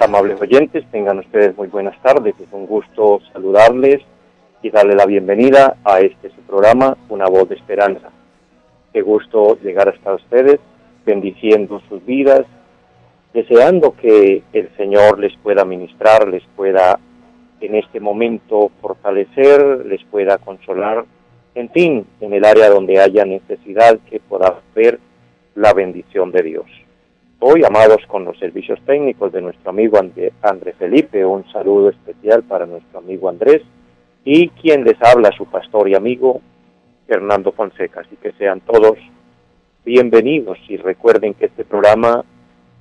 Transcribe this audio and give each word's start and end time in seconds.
Amables 0.00 0.40
oyentes, 0.40 0.84
tengan 0.90 1.18
ustedes 1.18 1.56
muy 1.56 1.68
buenas 1.68 2.00
tardes. 2.02 2.34
Es 2.40 2.48
un 2.52 2.66
gusto 2.66 3.20
saludarles 3.32 4.00
y 4.62 4.70
darle 4.70 4.94
la 4.94 5.06
bienvenida 5.06 5.76
a 5.84 6.00
este 6.00 6.30
programa, 6.46 6.96
Una 7.08 7.26
voz 7.26 7.48
de 7.48 7.56
esperanza. 7.56 8.10
Qué 8.92 9.02
gusto 9.02 9.58
llegar 9.62 9.88
hasta 9.88 10.14
ustedes, 10.14 10.60
bendiciendo 11.04 11.82
sus 11.88 12.04
vidas, 12.06 12.46
deseando 13.34 13.94
que 13.96 14.42
el 14.52 14.70
Señor 14.76 15.18
les 15.18 15.36
pueda 15.38 15.64
ministrar, 15.64 16.26
les 16.26 16.42
pueda 16.56 16.98
en 17.60 17.74
este 17.74 18.00
momento 18.00 18.70
fortalecer, 18.80 19.84
les 19.84 20.02
pueda 20.04 20.38
consolar, 20.38 21.04
en 21.54 21.70
fin, 21.70 22.06
en 22.20 22.32
el 22.32 22.44
área 22.44 22.70
donde 22.70 23.00
haya 23.00 23.24
necesidad 23.24 23.98
que 24.08 24.20
pueda 24.20 24.60
ver 24.74 24.98
la 25.54 25.74
bendición 25.74 26.30
de 26.30 26.42
Dios. 26.42 26.87
Hoy, 27.40 27.62
amados 27.64 28.04
con 28.08 28.24
los 28.24 28.36
servicios 28.40 28.80
técnicos 28.84 29.32
de 29.32 29.40
nuestro 29.40 29.70
amigo 29.70 29.96
André, 29.96 30.72
Felipe, 30.72 31.24
un 31.24 31.48
saludo 31.52 31.90
especial 31.90 32.42
para 32.42 32.66
nuestro 32.66 32.98
amigo 32.98 33.28
Andrés 33.28 33.62
y 34.24 34.48
quien 34.48 34.82
les 34.82 35.00
habla, 35.00 35.30
su 35.30 35.46
pastor 35.46 35.88
y 35.88 35.94
amigo 35.94 36.40
Fernando 37.06 37.52
Fonseca. 37.52 38.00
Así 38.00 38.16
que 38.16 38.32
sean 38.32 38.60
todos 38.62 38.98
bienvenidos 39.84 40.58
y 40.68 40.78
recuerden 40.78 41.34
que 41.34 41.44
este 41.44 41.64
programa 41.64 42.24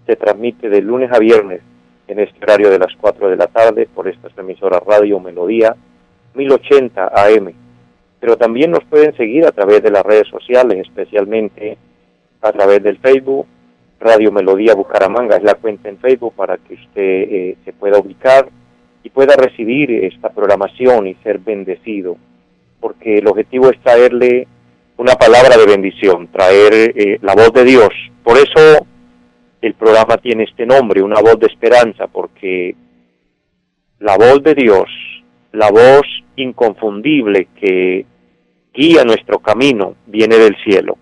se 0.07 0.15
transmite 0.15 0.69
de 0.69 0.81
lunes 0.81 1.11
a 1.13 1.19
viernes 1.19 1.61
en 2.07 2.17
este 2.17 2.39
horario 2.41 2.71
de 2.71 2.79
las 2.79 2.95
4 2.99 3.29
de 3.29 3.35
la 3.37 3.45
tarde 3.45 3.87
por 3.93 4.07
estas 4.07 4.35
emisoras 4.39 4.81
Radio 4.87 5.19
Melodía 5.19 5.75
1080 6.33 7.11
AM. 7.13 7.53
Pero 8.19 8.35
también 8.37 8.71
nos 8.71 8.83
pueden 8.85 9.15
seguir 9.17 9.45
a 9.45 9.51
través 9.51 9.83
de 9.83 9.91
las 9.91 10.03
redes 10.03 10.27
sociales, 10.29 10.79
especialmente 10.79 11.77
a 12.41 12.51
través 12.51 12.81
del 12.81 12.97
Facebook 12.97 13.45
Radio 13.99 14.31
Melodía 14.31 14.75
Bucaramanga 14.75 15.37
es 15.37 15.43
la 15.43 15.55
cuenta 15.55 15.89
en 15.89 15.97
Facebook 15.97 16.33
para 16.35 16.57
que 16.57 16.75
usted 16.75 16.91
eh, 17.01 17.57
se 17.65 17.73
pueda 17.73 17.99
ubicar 17.99 18.47
y 19.03 19.09
pueda 19.09 19.35
recibir 19.35 19.91
esta 19.91 20.29
programación 20.29 21.07
y 21.07 21.15
ser 21.15 21.39
bendecido, 21.39 22.17
porque 22.79 23.17
el 23.17 23.27
objetivo 23.27 23.69
es 23.69 23.79
traerle 23.81 24.47
una 24.97 25.13
palabra 25.13 25.57
de 25.57 25.65
bendición, 25.65 26.27
traer 26.27 26.93
eh, 26.95 27.19
la 27.21 27.33
voz 27.33 27.53
de 27.53 27.63
Dios. 27.63 27.89
Por 28.23 28.37
eso 28.37 28.85
el 29.61 29.73
programa 29.73 30.17
tiene 30.17 30.43
este 30.43 30.65
nombre, 30.65 31.01
una 31.01 31.21
voz 31.21 31.39
de 31.39 31.47
esperanza, 31.47 32.07
porque 32.07 32.75
la 33.99 34.17
voz 34.17 34.43
de 34.43 34.53
Dios, 34.53 34.85
la 35.53 35.71
voz 35.71 36.05
inconfundible 36.35 37.47
que 37.59 38.05
guía 38.73 39.03
nuestro 39.03 39.39
camino, 39.39 39.95
viene 40.05 40.37
del 40.37 40.55
cielo, 40.63 40.97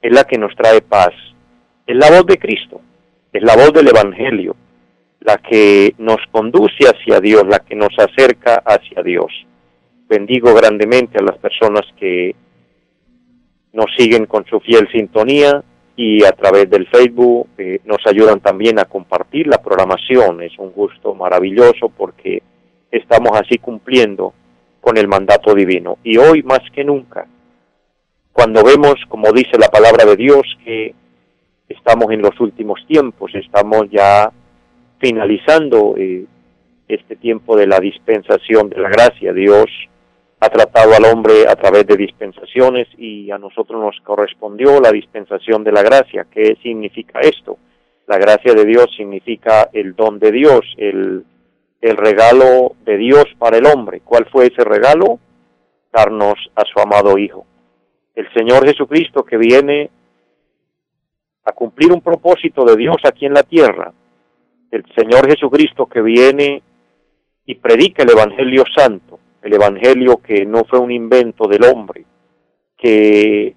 es 0.00 0.12
la 0.12 0.24
que 0.24 0.38
nos 0.38 0.54
trae 0.56 0.80
paz, 0.80 1.12
es 1.86 1.96
la 1.96 2.10
voz 2.10 2.26
de 2.26 2.38
Cristo, 2.38 2.80
es 3.32 3.42
la 3.42 3.56
voz 3.56 3.72
del 3.72 3.88
Evangelio, 3.88 4.56
la 5.20 5.38
que 5.38 5.94
nos 5.98 6.18
conduce 6.30 6.84
hacia 6.86 7.20
Dios, 7.20 7.44
la 7.46 7.60
que 7.60 7.74
nos 7.74 7.96
acerca 7.98 8.62
hacia 8.64 9.02
Dios. 9.02 9.32
Bendigo 10.08 10.54
grandemente 10.54 11.18
a 11.18 11.22
las 11.22 11.38
personas 11.38 11.82
que 11.98 12.34
nos 13.72 13.86
siguen 13.96 14.26
con 14.26 14.44
su 14.46 14.60
fiel 14.60 14.88
sintonía 14.92 15.62
y 15.96 16.24
a 16.24 16.32
través 16.32 16.68
del 16.68 16.86
Facebook 16.88 17.48
eh, 17.58 17.80
nos 17.84 17.98
ayudan 18.06 18.40
también 18.40 18.78
a 18.78 18.84
compartir 18.84 19.46
la 19.46 19.62
programación. 19.62 20.42
Es 20.42 20.58
un 20.58 20.72
gusto 20.72 21.14
maravilloso 21.14 21.88
porque 21.88 22.42
estamos 22.90 23.32
así 23.40 23.58
cumpliendo 23.58 24.34
con 24.80 24.98
el 24.98 25.08
mandato 25.08 25.54
divino. 25.54 25.98
Y 26.02 26.18
hoy 26.18 26.42
más 26.42 26.60
que 26.74 26.84
nunca, 26.84 27.26
cuando 28.32 28.62
vemos, 28.64 28.94
como 29.08 29.32
dice 29.32 29.58
la 29.58 29.68
palabra 29.68 30.04
de 30.04 30.16
Dios, 30.16 30.42
que 30.64 30.94
estamos 31.76 32.10
en 32.10 32.22
los 32.22 32.38
últimos 32.40 32.84
tiempos, 32.86 33.34
estamos 33.34 33.88
ya 33.90 34.30
finalizando 34.98 35.94
eh, 35.96 36.24
este 36.88 37.16
tiempo 37.16 37.56
de 37.56 37.66
la 37.66 37.80
dispensación 37.80 38.68
de 38.68 38.80
la 38.80 38.88
gracia. 38.88 39.32
Dios 39.32 39.66
ha 40.40 40.48
tratado 40.48 40.94
al 40.94 41.04
hombre 41.04 41.46
a 41.48 41.56
través 41.56 41.86
de 41.86 41.96
dispensaciones 41.96 42.88
y 42.98 43.30
a 43.30 43.38
nosotros 43.38 43.80
nos 43.80 43.96
correspondió 44.04 44.80
la 44.80 44.90
dispensación 44.90 45.62
de 45.64 45.72
la 45.72 45.82
gracia. 45.82 46.26
¿Qué 46.30 46.56
significa 46.62 47.20
esto? 47.20 47.58
La 48.06 48.18
gracia 48.18 48.52
de 48.52 48.64
Dios 48.64 48.86
significa 48.96 49.70
el 49.72 49.94
don 49.94 50.18
de 50.18 50.32
Dios, 50.32 50.60
el, 50.76 51.24
el 51.80 51.96
regalo 51.96 52.74
de 52.84 52.96
Dios 52.96 53.26
para 53.38 53.58
el 53.58 53.66
hombre. 53.66 54.00
¿Cuál 54.04 54.26
fue 54.30 54.46
ese 54.46 54.64
regalo? 54.64 55.20
Darnos 55.92 56.34
a 56.56 56.62
su 56.64 56.80
amado 56.80 57.18
Hijo. 57.18 57.46
El 58.14 58.26
Señor 58.34 58.66
Jesucristo 58.66 59.24
que 59.24 59.36
viene 59.36 59.90
a 61.44 61.52
cumplir 61.52 61.92
un 61.92 62.00
propósito 62.00 62.64
de 62.64 62.76
Dios 62.76 62.96
aquí 63.04 63.26
en 63.26 63.34
la 63.34 63.42
tierra. 63.42 63.92
El 64.70 64.84
Señor 64.96 65.28
Jesucristo 65.28 65.86
que 65.86 66.00
viene 66.00 66.62
y 67.46 67.54
predica 67.56 68.02
el 68.02 68.10
Evangelio 68.10 68.64
Santo, 68.74 69.18
el 69.42 69.52
Evangelio 69.52 70.18
que 70.18 70.46
no 70.46 70.64
fue 70.64 70.78
un 70.78 70.90
invento 70.90 71.48
del 71.48 71.64
hombre, 71.64 72.04
que 72.78 73.54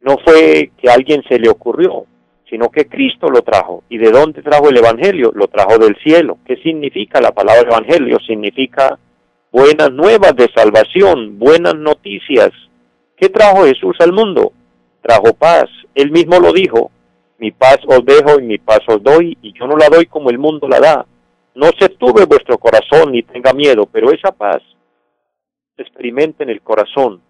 no 0.00 0.18
fue 0.24 0.72
que 0.76 0.90
alguien 0.90 1.22
se 1.28 1.38
le 1.38 1.48
ocurrió, 1.48 2.06
sino 2.50 2.68
que 2.70 2.86
Cristo 2.86 3.28
lo 3.28 3.42
trajo. 3.42 3.84
¿Y 3.88 3.98
de 3.98 4.10
dónde 4.10 4.42
trajo 4.42 4.68
el 4.68 4.76
Evangelio? 4.76 5.32
Lo 5.34 5.48
trajo 5.48 5.78
del 5.78 5.96
cielo. 6.02 6.38
¿Qué 6.44 6.56
significa 6.56 7.20
la 7.20 7.32
palabra 7.32 7.62
Evangelio? 7.62 8.18
Significa 8.26 8.98
buenas 9.50 9.92
nuevas 9.92 10.34
de 10.36 10.50
salvación, 10.54 11.38
buenas 11.38 11.76
noticias. 11.76 12.50
¿Qué 13.16 13.28
trajo 13.28 13.64
Jesús 13.64 13.96
al 14.00 14.12
mundo? 14.12 14.52
Trajo 15.00 15.32
paz. 15.34 15.66
Él 15.94 16.10
mismo 16.10 16.40
lo 16.40 16.52
dijo, 16.52 16.90
mi 17.42 17.50
paz 17.50 17.78
os 17.88 18.04
dejo 18.06 18.38
y 18.38 18.44
mi 18.44 18.58
paz 18.58 18.82
os 18.86 19.02
doy, 19.02 19.36
y 19.42 19.52
yo 19.52 19.66
no 19.66 19.76
la 19.76 19.88
doy 19.88 20.06
como 20.06 20.30
el 20.30 20.38
mundo 20.38 20.68
la 20.68 20.78
da. 20.78 21.06
No 21.56 21.70
se 21.76 21.88
tuve 21.88 22.24
vuestro 22.24 22.56
corazón 22.56 23.10
ni 23.10 23.24
tenga 23.24 23.52
miedo, 23.52 23.86
pero 23.86 24.12
esa 24.12 24.30
paz 24.30 24.62
experimenta 25.76 26.44
en 26.44 26.50
el 26.50 26.62
corazón. 26.62 27.20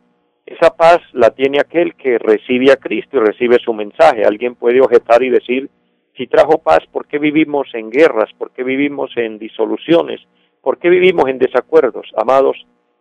Esa 0.44 0.76
paz 0.76 0.98
la 1.14 1.30
tiene 1.30 1.60
aquel 1.60 1.94
que 1.94 2.18
recibe 2.18 2.70
a 2.70 2.76
Cristo 2.76 3.16
y 3.16 3.20
recibe 3.20 3.56
su 3.64 3.72
mensaje. 3.72 4.26
Alguien 4.26 4.54
puede 4.54 4.82
objetar 4.82 5.22
y 5.22 5.30
decir, 5.30 5.70
si 6.14 6.26
trajo 6.26 6.58
paz, 6.58 6.80
¿por 6.92 7.06
qué 7.06 7.18
vivimos 7.18 7.68
en 7.72 7.88
guerras? 7.88 8.28
¿Por 8.36 8.50
qué 8.50 8.64
vivimos 8.64 9.10
en 9.16 9.38
disoluciones? 9.38 10.20
¿Por 10.60 10.76
qué 10.76 10.90
vivimos 10.90 11.26
en 11.30 11.38
desacuerdos? 11.38 12.06
Amados, 12.18 12.58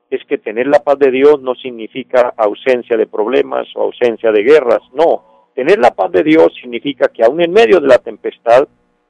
es 0.10 0.24
que 0.30 0.38
tener 0.38 0.68
la 0.68 0.80
paz 0.82 0.98
de 0.98 1.12
Dios 1.12 1.42
no 1.42 1.56
significa 1.56 2.34
ausencia 2.38 2.96
de 2.96 3.08
problemas 3.08 3.68
o 3.76 3.82
ausencia 3.82 4.32
de 4.32 4.44
guerras, 4.44 4.80
no 4.94 5.31
Tener 5.54 5.80
la 5.80 5.92
paz 5.92 6.12
de 6.12 6.24
Dios 6.24 6.54
significa 6.62 7.10
que 7.10 7.24
aún 7.24 7.42
en 7.42 7.52
medio 7.52 7.80
de 7.80 7.88
la 7.88 7.98
tempestad 7.98 8.68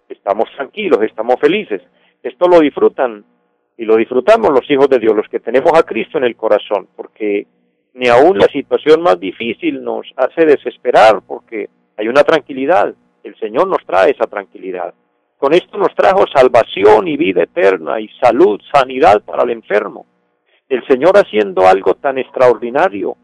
estamos 0.09 0.45
tranquilos, 0.55 1.01
estamos 1.03 1.39
felices. 1.39 1.81
Esto 2.23 2.47
lo 2.47 2.59
disfrutan 2.59 3.23
y 3.77 3.85
lo 3.85 3.95
disfrutamos 3.95 4.51
los 4.51 4.69
hijos 4.69 4.89
de 4.89 4.99
Dios, 4.99 5.15
los 5.15 5.27
que 5.27 5.39
tenemos 5.39 5.71
a 5.73 5.83
Cristo 5.83 6.17
en 6.17 6.25
el 6.25 6.35
corazón, 6.35 6.87
porque 6.95 7.47
ni 7.93 8.07
aún 8.07 8.37
la 8.37 8.47
situación 8.47 9.01
más 9.01 9.19
difícil 9.19 9.83
nos 9.83 10.07
hace 10.15 10.45
desesperar, 10.45 11.21
porque 11.25 11.69
hay 11.97 12.07
una 12.07 12.23
tranquilidad. 12.23 12.93
El 13.23 13.35
Señor 13.37 13.67
nos 13.67 13.85
trae 13.85 14.11
esa 14.11 14.27
tranquilidad. 14.27 14.93
Con 15.37 15.53
esto 15.53 15.77
nos 15.77 15.93
trajo 15.95 16.25
salvación 16.27 17.07
y 17.07 17.17
vida 17.17 17.43
eterna 17.43 17.99
y 17.99 18.07
salud, 18.21 18.61
sanidad 18.71 19.23
para 19.23 19.43
el 19.43 19.51
enfermo. 19.51 20.05
El 20.69 20.85
Señor 20.87 21.17
haciendo 21.17 21.67
algo 21.67 21.95
tan 21.95 22.17
extraordinario 22.17 23.17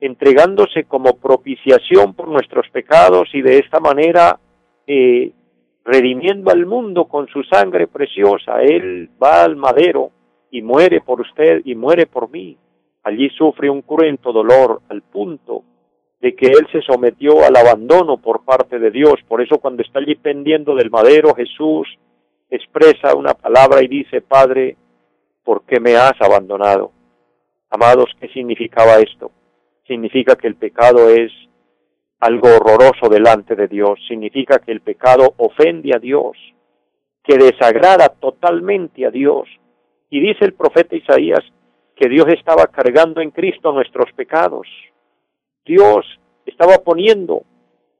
entregándose 0.00 0.84
como 0.84 1.16
propiciación 1.16 2.14
por 2.14 2.28
nuestros 2.28 2.68
pecados 2.70 3.28
y 3.32 3.42
de 3.42 3.58
esta 3.58 3.80
manera 3.80 4.38
eh, 4.86 5.32
redimiendo 5.84 6.50
al 6.50 6.66
mundo 6.66 7.06
con 7.06 7.28
su 7.28 7.42
sangre 7.44 7.86
preciosa. 7.86 8.60
Él 8.60 9.08
va 9.22 9.44
al 9.44 9.56
madero 9.56 10.10
y 10.50 10.62
muere 10.62 11.00
por 11.00 11.20
usted 11.20 11.62
y 11.64 11.74
muere 11.74 12.06
por 12.06 12.30
mí. 12.30 12.56
Allí 13.04 13.30
sufre 13.30 13.70
un 13.70 13.82
cruento 13.82 14.32
dolor 14.32 14.82
al 14.88 15.02
punto 15.02 15.62
de 16.20 16.34
que 16.34 16.46
él 16.46 16.66
se 16.72 16.82
sometió 16.82 17.44
al 17.44 17.56
abandono 17.56 18.16
por 18.16 18.44
parte 18.44 18.78
de 18.78 18.90
Dios. 18.90 19.14
Por 19.28 19.40
eso 19.40 19.58
cuando 19.58 19.82
está 19.82 20.00
allí 20.00 20.16
pendiendo 20.16 20.74
del 20.74 20.90
madero, 20.90 21.34
Jesús 21.34 21.88
expresa 22.50 23.14
una 23.14 23.34
palabra 23.34 23.82
y 23.82 23.88
dice, 23.88 24.20
Padre, 24.22 24.76
¿por 25.44 25.62
qué 25.64 25.78
me 25.78 25.94
has 25.94 26.14
abandonado? 26.20 26.90
Amados, 27.70 28.06
¿qué 28.20 28.28
significaba 28.28 28.96
esto? 28.96 29.30
Significa 29.86 30.36
que 30.36 30.48
el 30.48 30.56
pecado 30.56 31.10
es 31.10 31.32
algo 32.20 32.48
horroroso 32.48 33.08
delante 33.10 33.54
de 33.54 33.68
Dios, 33.68 33.98
significa 34.08 34.58
que 34.58 34.72
el 34.72 34.80
pecado 34.80 35.34
ofende 35.36 35.92
a 35.94 35.98
Dios, 35.98 36.36
que 37.22 37.36
desagrada 37.36 38.08
totalmente 38.08 39.06
a 39.06 39.10
Dios. 39.10 39.48
Y 40.10 40.20
dice 40.20 40.44
el 40.44 40.54
profeta 40.54 40.96
Isaías 40.96 41.44
que 41.94 42.08
Dios 42.08 42.26
estaba 42.28 42.66
cargando 42.66 43.20
en 43.20 43.30
Cristo 43.30 43.72
nuestros 43.72 44.12
pecados. 44.12 44.66
Dios 45.64 46.06
estaba 46.44 46.78
poniendo 46.78 47.42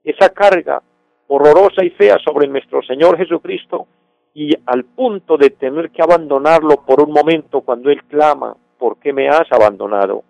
esa 0.05 0.29
carga 0.29 0.83
horrorosa 1.29 1.85
y 1.85 1.91
fea 1.91 2.19
sobre 2.25 2.47
nuestro 2.47 2.83
Señor 2.83 3.17
Jesucristo 3.17 3.87
y 4.35 4.53
al 4.67 4.85
punto 4.85 5.37
de 5.37 5.51
tener 5.51 5.91
que 5.91 6.03
abandonarlo 6.03 6.85
por 6.87 7.03
un 7.03 7.13
momento 7.13 7.63
cuando 7.63 7.91
Él 7.91 8.05
clama, 8.05 8.55
¿por 8.79 8.99
qué 8.99 9.13
me 9.13 9.29
has 9.29 9.51
abandonado? 9.51 10.23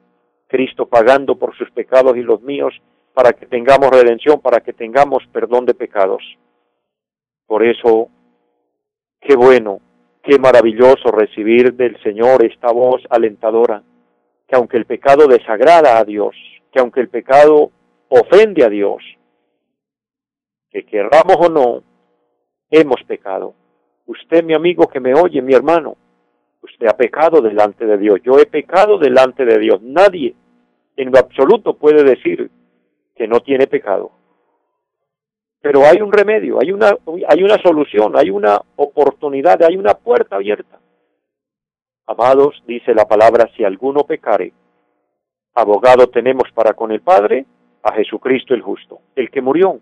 Cristo 0.47 0.87
pagando 0.87 1.37
por 1.37 1.57
sus 1.57 1.71
pecados 1.71 2.17
y 2.17 2.23
los 2.23 2.41
míos 2.43 2.75
para 3.15 3.33
que 3.33 3.47
tengamos 3.47 3.91
redención, 3.91 4.41
para 4.41 4.61
que 4.61 4.73
tengamos 4.73 5.27
perdón 5.33 5.65
de 5.65 5.75
pecados. 5.75 6.23
Por 7.47 7.65
eso, 7.65 8.09
qué 9.21 9.35
bueno, 9.37 9.81
qué 10.23 10.39
maravilloso 10.39 11.11
recibir 11.11 11.75
del 11.75 12.01
Señor 12.03 12.45
esta 12.45 12.73
voz 12.73 13.03
alentadora, 13.09 13.83
que 14.47 14.57
aunque 14.57 14.77
el 14.77 14.85
pecado 14.85 15.27
desagrada 15.27 15.99
a 15.99 16.05
Dios, 16.05 16.35
que 16.73 16.81
aunque 16.81 17.01
el 17.01 17.09
pecado 17.09 17.71
ofende 18.09 18.65
a 18.65 18.69
Dios, 18.69 19.03
que 20.71 20.85
querramos 20.85 21.37
o 21.39 21.49
no, 21.49 21.83
hemos 22.71 23.03
pecado. 23.05 23.55
Usted, 24.07 24.45
mi 24.45 24.55
amigo 24.55 24.89
que 24.89 25.01
me 25.01 25.15
oye, 25.15 25.41
mi 25.41 25.55
hermano, 25.55 25.97
usted 26.67 26.87
ha 26.87 26.97
pecado 26.97 27.41
delante 27.41 27.87
de 27.87 27.97
Dios. 27.99 28.21
Yo 28.23 28.39
he 28.39 28.47
pecado 28.47 28.99
delante 28.99 29.45
de 29.45 29.59
Dios. 29.59 29.81
Nadie 29.83 30.35
en 30.97 31.11
lo 31.11 31.19
absoluto 31.19 31.75
puede 31.75 32.05
decir 32.05 32.51
que 33.15 33.27
no 33.27 33.41
tiene 33.41 33.67
pecado. 33.67 34.11
Pero 35.61 35.85
hay 35.85 36.01
un 36.01 36.13
remedio, 36.13 36.59
hay 36.61 36.71
una, 36.71 36.97
hay 37.29 37.43
una 37.43 37.57
solución, 37.63 38.17
hay 38.17 38.31
una 38.31 38.61
oportunidad, 38.77 39.63
hay 39.63 39.77
una 39.77 39.95
puerta 39.95 40.37
abierta. 40.37 40.79
Amados, 42.07 42.63
dice 42.67 42.95
la 42.95 43.07
palabra, 43.07 43.51
si 43.57 43.65
alguno 43.65 44.05
pecare, 44.05 44.53
abogado 45.55 46.07
tenemos 46.09 46.45
para 46.55 46.75
con 46.75 46.93
el 46.93 47.01
Padre, 47.01 47.47
a 47.83 47.93
Jesucristo 47.95 48.55
el 48.55 48.63
justo, 48.63 49.01
el 49.17 49.31
que 49.31 49.41
murió, 49.41 49.81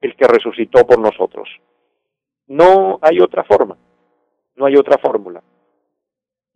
el 0.00 0.14
que 0.16 0.26
resucitó 0.26 0.86
por 0.86 0.98
nosotros. 0.98 1.48
No 2.46 2.98
hay 3.00 3.20
otra 3.20 3.44
forma, 3.44 3.76
no 4.56 4.66
hay 4.66 4.76
otra 4.76 4.98
fórmula. 4.98 5.42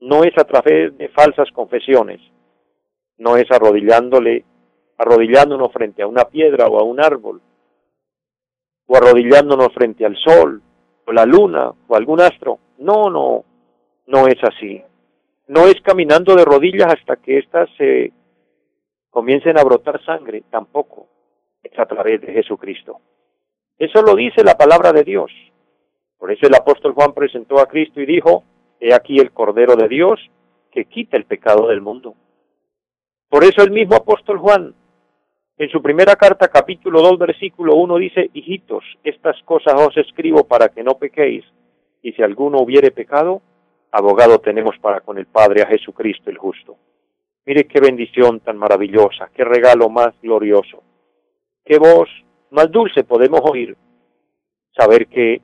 No 0.00 0.22
es 0.24 0.36
a 0.38 0.44
través 0.44 0.96
de 0.96 1.08
falsas 1.08 1.50
confesiones, 1.52 2.20
no 3.18 3.36
es 3.36 3.50
arrodillándole, 3.50 4.44
arrodillándonos 4.96 5.72
frente 5.72 6.02
a 6.02 6.06
una 6.06 6.24
piedra 6.24 6.66
o 6.68 6.78
a 6.78 6.84
un 6.84 7.00
árbol, 7.00 7.40
o 8.86 8.96
arrodillándonos 8.96 9.68
frente 9.74 10.06
al 10.06 10.16
sol, 10.16 10.62
o 11.06 11.12
la 11.12 11.24
luna, 11.24 11.72
o 11.86 11.96
algún 11.96 12.20
astro. 12.20 12.58
No, 12.78 13.10
no, 13.10 13.44
no 14.06 14.26
es 14.28 14.42
así. 14.42 14.82
No 15.48 15.66
es 15.66 15.80
caminando 15.82 16.34
de 16.34 16.44
rodillas 16.44 16.94
hasta 16.94 17.16
que 17.16 17.38
éstas 17.38 17.68
se 17.76 18.12
comiencen 19.10 19.58
a 19.58 19.64
brotar 19.64 20.04
sangre, 20.04 20.44
tampoco. 20.50 21.08
Es 21.62 21.76
a 21.78 21.86
través 21.86 22.20
de 22.20 22.32
Jesucristo. 22.32 23.00
Eso 23.78 24.02
lo 24.02 24.14
dice 24.14 24.44
la 24.44 24.56
palabra 24.56 24.92
de 24.92 25.04
Dios. 25.04 25.30
Por 26.18 26.32
eso 26.32 26.46
el 26.46 26.54
apóstol 26.54 26.92
Juan 26.92 27.14
presentó 27.14 27.60
a 27.60 27.66
Cristo 27.66 28.00
y 28.00 28.06
dijo, 28.06 28.44
He 28.80 28.94
aquí 28.94 29.19
el 29.19 29.32
Cordero 29.32 29.76
de 29.76 29.88
Dios 29.88 30.20
que 30.70 30.84
quita 30.84 31.16
el 31.16 31.25
pecado 31.25 31.69
del 31.69 31.80
mundo. 31.80 32.14
Por 33.28 33.44
eso 33.44 33.62
el 33.62 33.70
mismo 33.70 33.96
apóstol 33.96 34.38
Juan 34.38 34.75
en 35.58 35.69
su 35.70 35.82
primera 35.82 36.14
carta, 36.14 36.46
capítulo 36.46 37.02
2, 37.02 37.19
versículo 37.19 37.75
1, 37.75 37.96
dice, 37.96 38.30
Hijitos, 38.32 38.84
estas 39.02 39.42
cosas 39.42 39.75
os 39.75 39.96
escribo 39.96 40.44
para 40.44 40.69
que 40.69 40.84
no 40.84 40.94
pequéis, 40.94 41.44
y 42.00 42.12
si 42.12 42.22
alguno 42.22 42.58
hubiere 42.58 42.92
pecado, 42.92 43.42
abogado 43.90 44.38
tenemos 44.38 44.78
para 44.78 45.00
con 45.00 45.19
el 45.19 45.26
Padre 45.26 45.62
a 45.62 45.66
Jesucristo 45.66 46.31
el 46.31 46.38
justo. 46.38 46.76
Mire 47.44 47.66
qué 47.66 47.81
bendición 47.81 48.38
tan 48.38 48.56
maravillosa, 48.56 49.31
qué 49.34 49.42
regalo 49.42 49.88
más 49.88 50.14
glorioso, 50.22 50.84
qué 51.64 51.76
voz 51.76 52.08
más 52.50 52.70
dulce 52.70 53.02
podemos 53.02 53.40
oír, 53.42 53.76
saber 54.76 55.08
que 55.08 55.40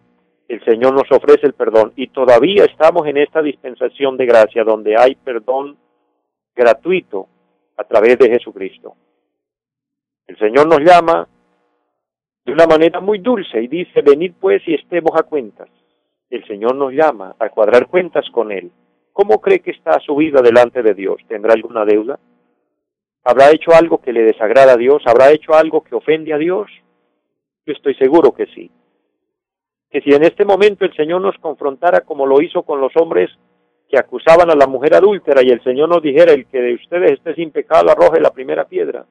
el 0.48 0.62
Señor 0.64 0.92
nos 0.92 1.10
ofrece 1.10 1.46
el 1.46 1.54
perdón 1.54 1.92
y 1.96 2.08
todavía 2.08 2.64
estamos 2.64 3.06
en 3.06 3.16
esta 3.16 3.40
dispensación 3.40 4.16
de 4.16 4.26
gracia 4.26 4.64
donde 4.64 4.94
hay 4.98 5.14
perdón 5.14 5.76
gratuito 6.54 7.28
a 7.76 7.84
través 7.84 8.18
de 8.18 8.28
Jesucristo. 8.30 8.94
El 10.26 10.38
Señor 10.38 10.66
nos 10.68 10.80
llama 10.80 11.26
de 12.44 12.52
una 12.52 12.66
manera 12.66 13.00
muy 13.00 13.18
dulce 13.18 13.62
y 13.62 13.68
dice, 13.68 14.02
venid 14.02 14.32
pues 14.38 14.62
y 14.66 14.74
estemos 14.74 15.12
a 15.18 15.22
cuentas. 15.22 15.68
El 16.28 16.46
Señor 16.46 16.74
nos 16.74 16.92
llama 16.92 17.34
a 17.38 17.48
cuadrar 17.48 17.86
cuentas 17.86 18.24
con 18.30 18.52
Él. 18.52 18.70
¿Cómo 19.12 19.40
cree 19.40 19.60
que 19.60 19.70
está 19.70 19.98
su 20.00 20.16
vida 20.16 20.42
delante 20.42 20.82
de 20.82 20.92
Dios? 20.92 21.16
¿Tendrá 21.28 21.54
alguna 21.54 21.84
deuda? 21.84 22.18
¿Habrá 23.22 23.50
hecho 23.50 23.72
algo 23.72 23.98
que 23.98 24.12
le 24.12 24.22
desagrada 24.22 24.74
a 24.74 24.76
Dios? 24.76 25.02
¿Habrá 25.06 25.30
hecho 25.30 25.54
algo 25.54 25.82
que 25.82 25.94
ofende 25.94 26.34
a 26.34 26.38
Dios? 26.38 26.70
Yo 27.64 27.72
estoy 27.72 27.94
seguro 27.94 28.32
que 28.32 28.46
sí. 28.46 28.70
Que 29.94 30.00
si 30.00 30.10
en 30.10 30.24
este 30.24 30.44
momento 30.44 30.84
el 30.84 30.92
Señor 30.96 31.20
nos 31.20 31.38
confrontara 31.38 32.00
como 32.00 32.26
lo 32.26 32.42
hizo 32.42 32.64
con 32.64 32.80
los 32.80 32.90
hombres 32.96 33.30
que 33.88 33.96
acusaban 33.96 34.50
a 34.50 34.56
la 34.56 34.66
mujer 34.66 34.92
adúltera 34.96 35.40
y 35.40 35.50
el 35.50 35.62
Señor 35.62 35.88
nos 35.88 36.02
dijera, 36.02 36.32
el 36.32 36.46
que 36.46 36.60
de 36.60 36.74
ustedes 36.74 37.12
esté 37.12 37.32
sin 37.36 37.52
pecado 37.52 37.88
arroje 37.88 38.20
la 38.20 38.32
primera 38.32 38.64
piedra, 38.64 39.06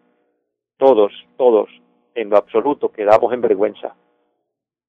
todos, 0.76 1.14
todos, 1.38 1.70
en 2.16 2.30
lo 2.30 2.36
absoluto, 2.36 2.92
quedamos 2.92 3.32
en 3.32 3.40
vergüenza. 3.40 3.96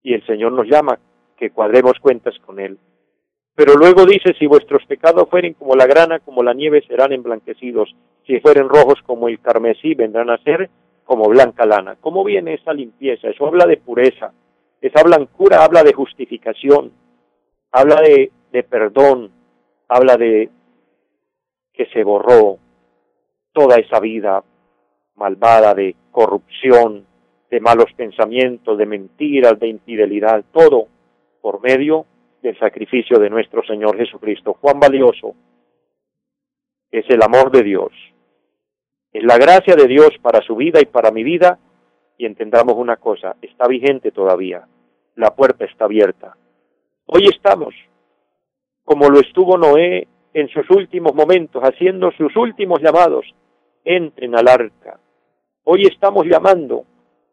Y 0.02 0.14
el 0.14 0.26
Señor 0.26 0.50
nos 0.50 0.67
llama 0.67 0.99
que 1.37 1.50
cuadremos 1.50 2.00
cuentas 2.00 2.35
con 2.44 2.58
Él. 2.58 2.76
Pero 3.55 3.75
luego 3.75 4.05
dice, 4.05 4.35
si 4.37 4.49
vuestros 4.49 4.85
pecados 4.87 5.29
fueren 5.31 5.55
como 5.55 5.76
la 5.76 5.87
grana, 5.87 6.19
como 6.19 6.43
la 6.43 6.55
nieve, 6.55 6.82
serán 6.88 7.12
emblanquecidos. 7.12 7.94
Si 8.26 8.40
fueren 8.40 8.69
rojos 8.69 8.99
como 9.06 9.29
el 9.29 9.38
carmesí, 9.38 9.94
vendrán 9.94 10.29
a 10.31 10.38
ser 10.38 10.70
como 11.05 11.29
blanca 11.29 11.64
lana. 11.64 11.94
¿Cómo 12.00 12.25
viene 12.25 12.55
esa 12.55 12.73
limpieza? 12.73 13.29
Eso 13.29 13.47
habla 13.47 13.64
de 13.67 13.76
pureza. 13.76 14.32
Esa 14.84 15.02
blancura 15.02 15.64
habla 15.64 15.82
de 15.82 15.94
justificación, 15.94 16.92
habla 17.72 18.02
de, 18.02 18.31
de 18.52 18.62
perdón, 18.64 19.31
habla 19.88 20.19
de 20.19 20.50
que 21.72 21.86
se 21.86 22.04
borró 22.04 22.58
toda 23.54 23.76
esa 23.76 23.98
vida 23.98 24.44
malvada, 25.14 25.72
de 25.72 25.96
corrupción, 26.10 27.06
de 27.50 27.60
malos 27.60 27.90
pensamientos, 27.96 28.76
de 28.76 28.84
mentiras, 28.84 29.58
de 29.58 29.69
infidelidad, 29.69 30.44
todo 30.52 30.88
por 31.40 31.62
medio 31.62 32.04
del 32.42 32.58
sacrificio 32.58 33.19
de 33.19 33.30
nuestro 33.30 33.64
Señor 33.64 33.96
Jesucristo. 33.96 34.52
Cuán 34.52 34.78
valioso 34.80 35.35
es 36.90 37.06
el 37.09 37.23
amor 37.23 37.50
de 37.50 37.62
Dios, 37.62 37.90
es 39.14 39.25
la 39.25 39.38
gracia 39.38 39.76
de 39.76 39.87
Dios 39.87 40.11
para 40.20 40.42
su 40.42 40.54
vida 40.56 40.78
y 40.82 40.85
para 40.85 41.11
mi 41.11 41.25
vida, 41.25 41.59
y 42.18 42.26
entendamos 42.26 42.75
una 42.76 42.97
cosa, 42.97 43.37
está 43.42 43.66
vigente 43.66 44.11
todavía, 44.11 44.66
la 45.16 45.35
puerta 45.35 45.64
está 45.64 45.85
abierta. 45.85 46.37
Hoy 47.06 47.26
estamos, 47.26 47.75
como 48.85 49.09
lo 49.09 49.21
estuvo 49.21 49.59
Noé 49.59 50.09
en 50.33 50.49
sus 50.49 50.68
últimos 50.71 51.14
momentos, 51.14 51.62
haciendo 51.62 52.11
sus 52.12 52.37
últimos 52.37 52.80
llamados, 52.80 53.26
entren 53.85 54.37
al 54.37 54.49
arca, 54.49 54.99
Hoy 55.66 55.85
estamos 55.87 56.26
llamando 56.26 56.85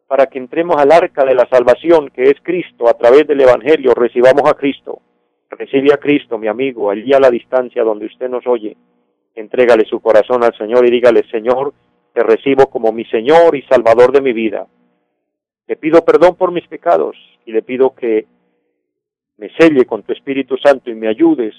para 0.08 0.26
que 0.26 0.38
entremos 0.38 0.76
al 0.78 0.90
arca 0.90 1.22
de 1.22 1.34
la 1.34 1.46
salvación 1.50 2.08
que 2.08 2.22
es 2.22 2.36
Cristo 2.42 2.88
a 2.88 2.94
través 2.94 3.26
del 3.26 3.42
Evangelio, 3.42 3.92
recibamos 3.92 4.50
a 4.50 4.54
Cristo. 4.54 5.02
Recibe 5.50 5.92
a 5.92 5.98
Cristo, 5.98 6.38
mi 6.38 6.48
amigo, 6.48 6.88
allí 6.88 7.12
a 7.12 7.20
la 7.20 7.30
distancia 7.30 7.84
donde 7.84 8.06
usted 8.06 8.30
nos 8.30 8.46
oye. 8.46 8.74
Entrégale 9.34 9.84
su 9.84 10.00
corazón 10.00 10.42
al 10.44 10.56
Señor 10.56 10.86
y 10.86 10.90
dígale, 10.90 11.28
Señor, 11.30 11.74
te 12.12 12.22
recibo 12.22 12.68
como 12.68 12.92
mi 12.92 13.04
Señor 13.06 13.56
y 13.56 13.62
Salvador 13.62 14.12
de 14.12 14.20
mi 14.20 14.32
vida. 14.32 14.66
Le 15.66 15.76
pido 15.76 16.04
perdón 16.04 16.36
por 16.36 16.52
mis 16.52 16.66
pecados 16.68 17.16
y 17.46 17.52
le 17.52 17.62
pido 17.62 17.94
que 17.94 18.26
me 19.38 19.50
selle 19.56 19.86
con 19.86 20.02
tu 20.02 20.12
Espíritu 20.12 20.56
Santo 20.58 20.90
y 20.90 20.94
me 20.94 21.08
ayudes 21.08 21.54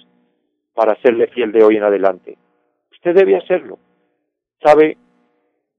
para 0.73 0.95
serle 1.01 1.27
fiel 1.27 1.51
de 1.51 1.63
hoy 1.63 1.77
en 1.77 1.83
adelante. 1.83 2.37
Usted 2.91 3.15
debe 3.15 3.37
hacerlo. 3.37 3.79
Sabe, 4.61 4.97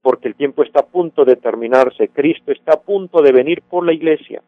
porque 0.01 0.27
el 0.27 0.35
tiempo 0.35 0.63
está 0.63 0.81
a 0.81 0.85
punto 0.85 1.25
de 1.25 1.35
terminarse, 1.35 2.09
Cristo 2.09 2.51
está 2.51 2.73
a 2.73 2.81
punto 2.81 3.21
de 3.21 3.31
venir 3.31 3.63
por 3.63 3.85
la 3.85 3.93
iglesia. 3.93 4.43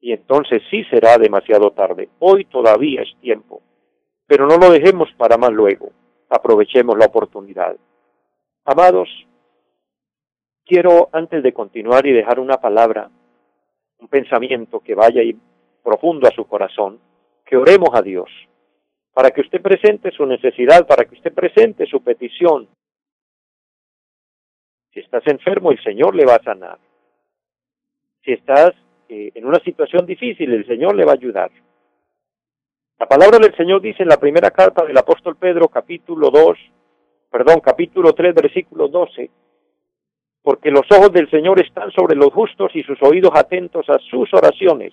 Y 0.00 0.12
entonces 0.12 0.62
sí 0.70 0.84
será 0.84 1.18
demasiado 1.18 1.70
tarde. 1.72 2.08
Hoy 2.18 2.44
todavía 2.44 3.02
es 3.02 3.14
tiempo. 3.20 3.62
Pero 4.26 4.46
no 4.46 4.56
lo 4.58 4.70
dejemos 4.70 5.08
para 5.16 5.36
más 5.36 5.52
luego. 5.52 5.90
Aprovechemos 6.28 6.96
la 6.98 7.06
oportunidad. 7.06 7.76
Amados, 8.70 9.08
quiero 10.66 11.08
antes 11.12 11.42
de 11.42 11.54
continuar 11.54 12.04
y 12.06 12.12
dejar 12.12 12.38
una 12.38 12.58
palabra, 12.58 13.08
un 13.98 14.08
pensamiento 14.08 14.80
que 14.80 14.94
vaya 14.94 15.22
y 15.22 15.34
profundo 15.82 16.28
a 16.28 16.32
su 16.32 16.46
corazón, 16.46 17.00
que 17.46 17.56
oremos 17.56 17.88
a 17.94 18.02
Dios, 18.02 18.28
para 19.14 19.30
que 19.30 19.40
usted 19.40 19.62
presente 19.62 20.10
su 20.10 20.26
necesidad, 20.26 20.86
para 20.86 21.06
que 21.06 21.14
usted 21.14 21.32
presente 21.32 21.86
su 21.86 22.02
petición, 22.02 22.68
si 24.92 25.00
estás 25.00 25.26
enfermo, 25.28 25.70
el 25.70 25.82
Señor 25.82 26.14
le 26.14 26.26
va 26.26 26.34
a 26.34 26.42
sanar. 26.42 26.78
Si 28.22 28.32
estás 28.32 28.72
eh, 29.08 29.32
en 29.34 29.46
una 29.46 29.60
situación 29.60 30.04
difícil, 30.04 30.52
el 30.52 30.66
Señor 30.66 30.94
le 30.94 31.06
va 31.06 31.12
a 31.12 31.14
ayudar. 31.14 31.50
La 32.98 33.06
palabra 33.06 33.38
del 33.38 33.56
Señor 33.56 33.80
dice 33.80 34.02
en 34.02 34.10
la 34.10 34.20
primera 34.20 34.50
carta 34.50 34.84
del 34.84 34.98
apóstol 34.98 35.36
Pedro, 35.36 35.68
capítulo 35.68 36.28
2, 36.28 36.58
perdón, 37.30 37.60
capítulo 37.60 38.12
3, 38.12 38.34
versículo 38.34 38.88
12, 38.88 39.30
porque 40.42 40.70
los 40.70 40.84
ojos 40.90 41.12
del 41.12 41.30
Señor 41.30 41.60
están 41.60 41.90
sobre 41.92 42.16
los 42.16 42.32
justos 42.32 42.70
y 42.74 42.82
sus 42.82 43.02
oídos 43.02 43.32
atentos 43.34 43.88
a 43.88 43.98
sus 43.98 44.32
oraciones, 44.32 44.92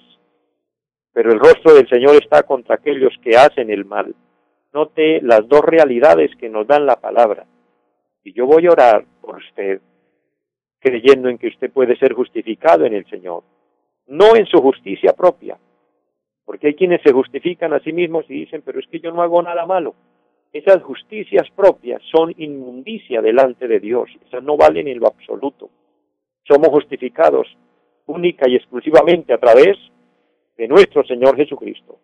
pero 1.14 1.32
el 1.32 1.40
rostro 1.40 1.74
del 1.74 1.88
Señor 1.88 2.16
está 2.16 2.44
contra 2.44 2.76
aquellos 2.76 3.14
que 3.24 3.38
hacen 3.38 3.70
el 3.70 3.86
mal. 3.86 4.14
Note 4.74 5.22
las 5.22 5.48
dos 5.48 5.62
realidades 5.62 6.36
que 6.36 6.50
nos 6.50 6.68
dan 6.68 6.86
la 6.86 6.98
palabra. 6.98 7.46
Y 8.26 8.34
yo 8.34 8.46
voy 8.46 8.66
a 8.66 8.72
orar 8.72 9.06
por 9.22 9.38
usted, 9.38 9.80
creyendo 10.80 11.30
en 11.30 11.38
que 11.38 11.48
usted 11.48 11.72
puede 11.72 11.96
ser 11.96 12.14
justificado 12.14 12.86
en 12.86 12.94
el 12.94 13.06
Señor, 13.10 13.44
no 14.08 14.36
en 14.36 14.46
su 14.48 14.58
justicia 14.58 15.14
propia, 15.14 15.58
porque 16.44 16.68
hay 16.68 16.76
quienes 16.76 17.02
se 17.02 17.14
justifican 17.14 17.72
a 17.74 17.80
sí 17.80 17.94
mismos 17.94 18.26
y 18.28 18.42
dicen, 18.42 18.62
pero 18.66 18.80
es 18.80 18.88
que 18.88 19.00
yo 19.00 19.12
no 19.12 19.22
hago 19.22 19.42
nada 19.42 19.66
malo. 19.66 19.96
Esas 20.56 20.82
justicias 20.84 21.50
propias 21.54 22.02
son 22.10 22.34
inmundicia 22.38 23.22
delante 23.22 23.68
de 23.68 23.82
Dios, 23.82 24.10
esas 24.26 24.42
no 24.42 24.56
valen 24.56 24.88
en 24.88 25.02
lo 25.02 25.08
absoluto. 25.08 25.70
Somos 26.48 26.70
justificados 26.70 27.46
única 28.06 28.48
y 28.48 28.56
exclusivamente 28.56 29.34
a 29.34 29.38
través 29.38 29.76
de 30.56 30.70
nuestro 30.70 31.04
Señor 31.04 31.36
Jesucristo. 31.36 32.00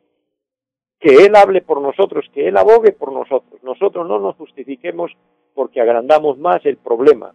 Que 1.00 1.24
Él 1.24 1.34
hable 1.38 1.62
por 1.62 1.80
nosotros, 1.80 2.26
que 2.34 2.50
Él 2.50 2.58
abogue 2.58 2.92
por 2.92 3.14
nosotros. 3.14 3.64
Nosotros 3.64 4.06
no 4.06 4.20
nos 4.20 4.36
justifiquemos 4.36 5.14
porque 5.54 5.80
agrandamos 5.80 6.38
más 6.38 6.60
el 6.66 6.76
problema. 6.76 7.34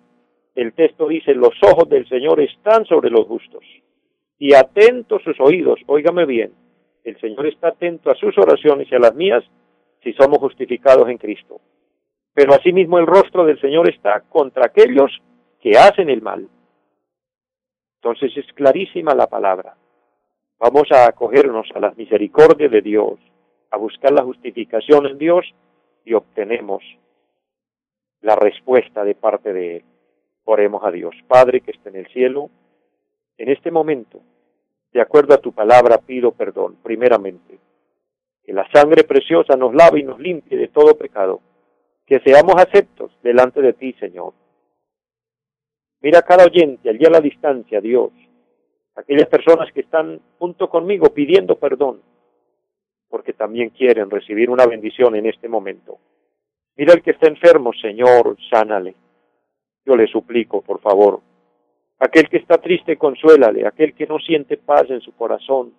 El 0.55 0.75
texto 0.75 1.09
dice, 1.09 1.35
los 1.35 1.55
ojos 1.63 1.89
del 1.89 2.07
Señor 2.11 2.43
están 2.43 2.85
sobre 2.85 3.09
los 3.09 3.27
justos 3.27 3.65
y 4.39 4.53
atentos 4.53 5.23
sus 5.23 5.41
oídos, 5.41 5.81
óigame 5.87 6.27
bien, 6.27 6.53
el 7.05 7.19
Señor 7.21 7.47
está 7.47 7.69
atento 7.69 8.11
a 8.11 8.17
sus 8.17 8.37
oraciones 8.37 8.87
y 8.93 8.95
a 8.95 8.99
las 8.99 9.15
mías 9.15 9.43
si 10.07 10.13
somos 10.13 10.39
justificados 10.39 11.09
en 11.09 11.19
Cristo. 11.19 11.61
Pero 12.33 12.55
asimismo 12.55 13.01
el 13.01 13.09
rostro 13.09 13.45
del 13.45 13.61
Señor 13.61 13.91
está 13.91 14.21
contra 14.21 14.67
aquellos 14.67 15.11
que 15.61 15.73
hacen 15.73 16.09
el 16.11 16.23
mal. 16.23 16.49
Entonces 17.97 18.31
es 18.37 18.47
clarísima 18.53 19.17
la 19.17 19.27
palabra. 19.27 19.77
Vamos 20.61 20.85
a 20.93 21.09
acogernos 21.09 21.67
a 21.75 21.81
las 21.81 21.97
misericordias 21.97 22.71
de 22.71 22.83
Dios, 22.83 23.19
a 23.73 23.79
buscar 23.79 24.13
la 24.13 24.23
justificación 24.23 25.07
en 25.07 25.19
Dios 25.19 25.45
y 26.05 26.15
obtenemos 26.15 26.85
la 28.21 28.37
respuesta 28.37 29.03
de 29.03 29.17
parte 29.17 29.53
de 29.53 29.79
Él. 29.79 29.85
Oremos 30.45 30.85
a 30.85 30.93
Dios. 30.93 31.17
Padre 31.27 31.63
que 31.63 31.73
está 31.73 31.89
en 31.89 31.97
el 31.97 32.07
cielo, 32.13 32.49
en 33.39 33.49
este 33.49 33.73
momento, 33.73 34.21
de 34.93 35.01
acuerdo 35.01 35.35
a 35.35 35.39
tu 35.39 35.51
palabra, 35.51 35.99
pido 35.99 36.31
perdón, 36.31 36.77
primeramente. 36.81 37.59
Que 38.47 38.53
la 38.53 38.67
sangre 38.71 39.03
preciosa 39.03 39.57
nos 39.57 39.75
lave 39.75 40.01
y 40.01 40.05
nos 40.05 40.21
limpie 40.21 40.57
de 40.57 40.69
todo 40.69 40.97
pecado. 40.97 41.41
Que 42.07 42.21
seamos 42.21 42.55
aceptos 42.57 43.11
delante 43.21 43.61
de 43.61 43.73
ti, 43.73 43.93
Señor. 43.95 44.33
Mira 46.01 46.21
a 46.21 46.23
cada 46.23 46.45
oyente 46.45 46.89
allí 46.89 47.05
a 47.05 47.11
la 47.11 47.21
distancia, 47.21 47.81
Dios. 47.81 48.13
Aquellas 48.95 49.29
personas 49.29 49.73
que 49.73 49.81
están 49.81 50.21
junto 50.39 50.71
conmigo 50.71 51.13
pidiendo 51.13 51.59
perdón, 51.59 52.01
porque 53.09 53.33
también 53.33 53.71
quieren 53.71 54.09
recibir 54.09 54.49
una 54.49 54.67
bendición 54.67 55.17
en 55.17 55.27
este 55.27 55.49
momento. 55.49 55.99
Mira 56.77 56.95
el 56.95 57.03
que 57.03 57.11
está 57.11 57.27
enfermo, 57.27 57.73
Señor, 57.73 58.37
sánale. 58.49 58.95
Yo 59.85 59.97
le 59.97 60.07
suplico, 60.07 60.63
por 60.63 60.81
favor. 60.81 61.21
Aquel 61.99 62.29
que 62.29 62.37
está 62.37 62.59
triste, 62.59 62.97
consuélale. 62.97 63.67
Aquel 63.67 63.95
que 63.95 64.07
no 64.07 64.19
siente 64.19 64.57
paz 64.59 64.89
en 64.91 65.01
su 65.01 65.13
corazón, 65.13 65.73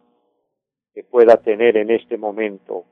que 0.98 1.04
pueda 1.04 1.38
tener 1.38 1.77
en 1.77 1.92
este 1.92 2.18
momento 2.18 2.84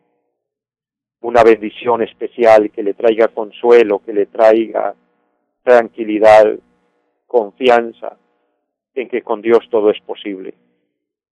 una 1.22 1.44
bendición 1.44 2.04
especial 2.04 2.70
que 2.70 2.84
le 2.84 2.94
traiga 2.94 3.30
consuelo, 3.30 3.98
que 3.98 4.14
le 4.14 4.28
traiga 4.28 4.94
tranquilidad, 5.64 6.56
confianza 7.26 8.16
en 8.94 9.10
que 9.10 9.24
con 9.24 9.42
Dios 9.42 9.68
todo 9.72 9.90
es 9.90 10.00
posible. 10.02 10.54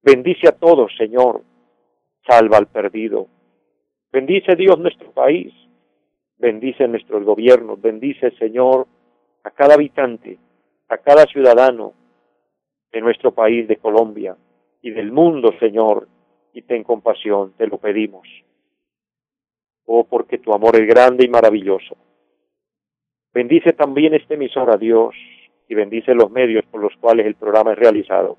Bendice 0.01 0.48
a 0.48 0.53
todos, 0.53 0.92
Señor. 0.98 1.44
Salva 2.27 2.58
al 2.58 2.65
perdido. 2.65 3.27
Bendice 4.12 4.56
Dios 4.56 4.80
nuestro 4.80 5.12
país 5.12 5.53
bendice 6.39 6.88
nuestros 6.88 7.24
gobiernos, 7.24 7.80
bendice 7.80 8.32
Señor 8.32 8.88
a 9.44 9.51
cada 9.51 9.75
habitante, 9.75 10.39
a 10.89 10.98
cada 10.98 11.25
ciudadano 11.25 11.94
de 12.92 13.00
nuestro 13.00 13.32
país, 13.32 13.68
de 13.68 13.77
Colombia 13.77 14.36
y 14.82 14.89
del 14.89 15.12
mundo, 15.12 15.53
Señor, 15.60 16.08
y 16.53 16.62
ten 16.62 16.83
compasión, 16.83 17.53
te 17.57 17.67
lo 17.67 17.77
pedimos. 17.77 18.27
Oh, 19.86 20.05
porque 20.05 20.38
tu 20.38 20.53
amor 20.53 20.75
es 20.75 20.88
grande 20.88 21.25
y 21.25 21.27
maravilloso. 21.27 21.98
Bendice 23.33 23.74
también 23.74 24.13
este 24.13 24.36
emisor 24.36 24.79
Dios 24.79 25.15
y 25.67 25.74
bendice 25.75 26.13
los 26.13 26.29
medios 26.29 26.63
por 26.65 26.81
los 26.81 26.95
cuales 26.98 27.25
el 27.25 27.36
programa 27.36 27.74
es 27.74 27.79
realizado. 27.79 28.38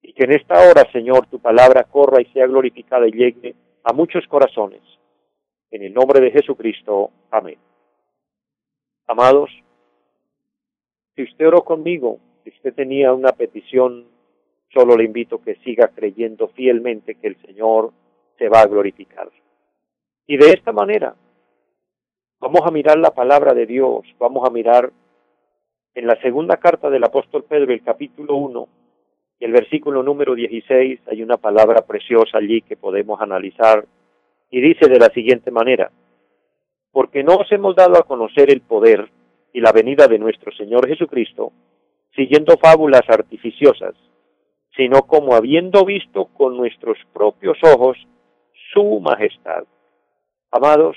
Y 0.00 0.12
que 0.12 0.24
en 0.24 0.32
esta 0.32 0.54
hora, 0.54 0.90
Señor, 0.92 1.26
tu 1.26 1.40
palabra 1.40 1.84
corra 1.84 2.22
y 2.22 2.26
sea 2.26 2.46
glorificada 2.46 3.08
y 3.08 3.12
llegue 3.12 3.54
a 3.82 3.92
muchos 3.92 4.26
corazones 4.28 4.80
en 5.70 5.82
el 5.82 5.92
nombre 5.92 6.20
de 6.20 6.30
Jesucristo. 6.30 7.10
Amén. 7.30 7.58
Amados, 9.06 9.50
si 11.16 11.24
usted 11.24 11.48
oró 11.48 11.64
conmigo, 11.64 12.20
si 12.44 12.50
usted 12.50 12.74
tenía 12.74 13.12
una 13.12 13.32
petición, 13.32 14.06
solo 14.72 14.96
le 14.96 15.04
invito 15.04 15.40
que 15.40 15.56
siga 15.56 15.88
creyendo 15.88 16.48
fielmente 16.48 17.16
que 17.16 17.28
el 17.28 17.36
Señor 17.42 17.92
se 18.38 18.48
va 18.48 18.60
a 18.60 18.66
glorificar. 18.66 19.30
Y 20.26 20.36
de 20.36 20.50
esta 20.50 20.72
manera, 20.72 21.14
vamos 22.40 22.60
a 22.64 22.70
mirar 22.70 22.98
la 22.98 23.10
palabra 23.10 23.54
de 23.54 23.66
Dios, 23.66 24.02
vamos 24.18 24.46
a 24.46 24.52
mirar 24.52 24.92
en 25.94 26.06
la 26.06 26.20
segunda 26.20 26.58
carta 26.58 26.90
del 26.90 27.02
apóstol 27.04 27.44
Pedro, 27.44 27.72
el 27.72 27.82
capítulo 27.82 28.36
1, 28.36 28.68
y 29.40 29.44
el 29.44 29.52
versículo 29.52 30.02
número 30.02 30.34
16, 30.34 31.00
hay 31.06 31.22
una 31.22 31.36
palabra 31.36 31.82
preciosa 31.82 32.38
allí 32.38 32.62
que 32.62 32.76
podemos 32.76 33.20
analizar 33.20 33.84
y 34.50 34.60
dice 34.60 34.88
de 34.88 34.98
la 34.98 35.08
siguiente 35.08 35.50
manera, 35.50 35.90
porque 36.92 37.22
no 37.22 37.36
os 37.36 37.50
hemos 37.52 37.74
dado 37.76 37.96
a 37.96 38.02
conocer 38.02 38.50
el 38.50 38.60
poder 38.60 39.08
y 39.52 39.60
la 39.60 39.72
venida 39.72 40.06
de 40.06 40.18
nuestro 40.18 40.52
Señor 40.52 40.88
Jesucristo, 40.88 41.52
siguiendo 42.14 42.56
fábulas 42.58 43.02
artificiosas, 43.08 43.94
sino 44.78 45.02
como 45.08 45.34
habiendo 45.34 45.84
visto 45.84 46.26
con 46.26 46.56
nuestros 46.56 46.96
propios 47.12 47.58
ojos 47.64 47.98
su 48.72 49.00
majestad. 49.00 49.64
Amados, 50.52 50.96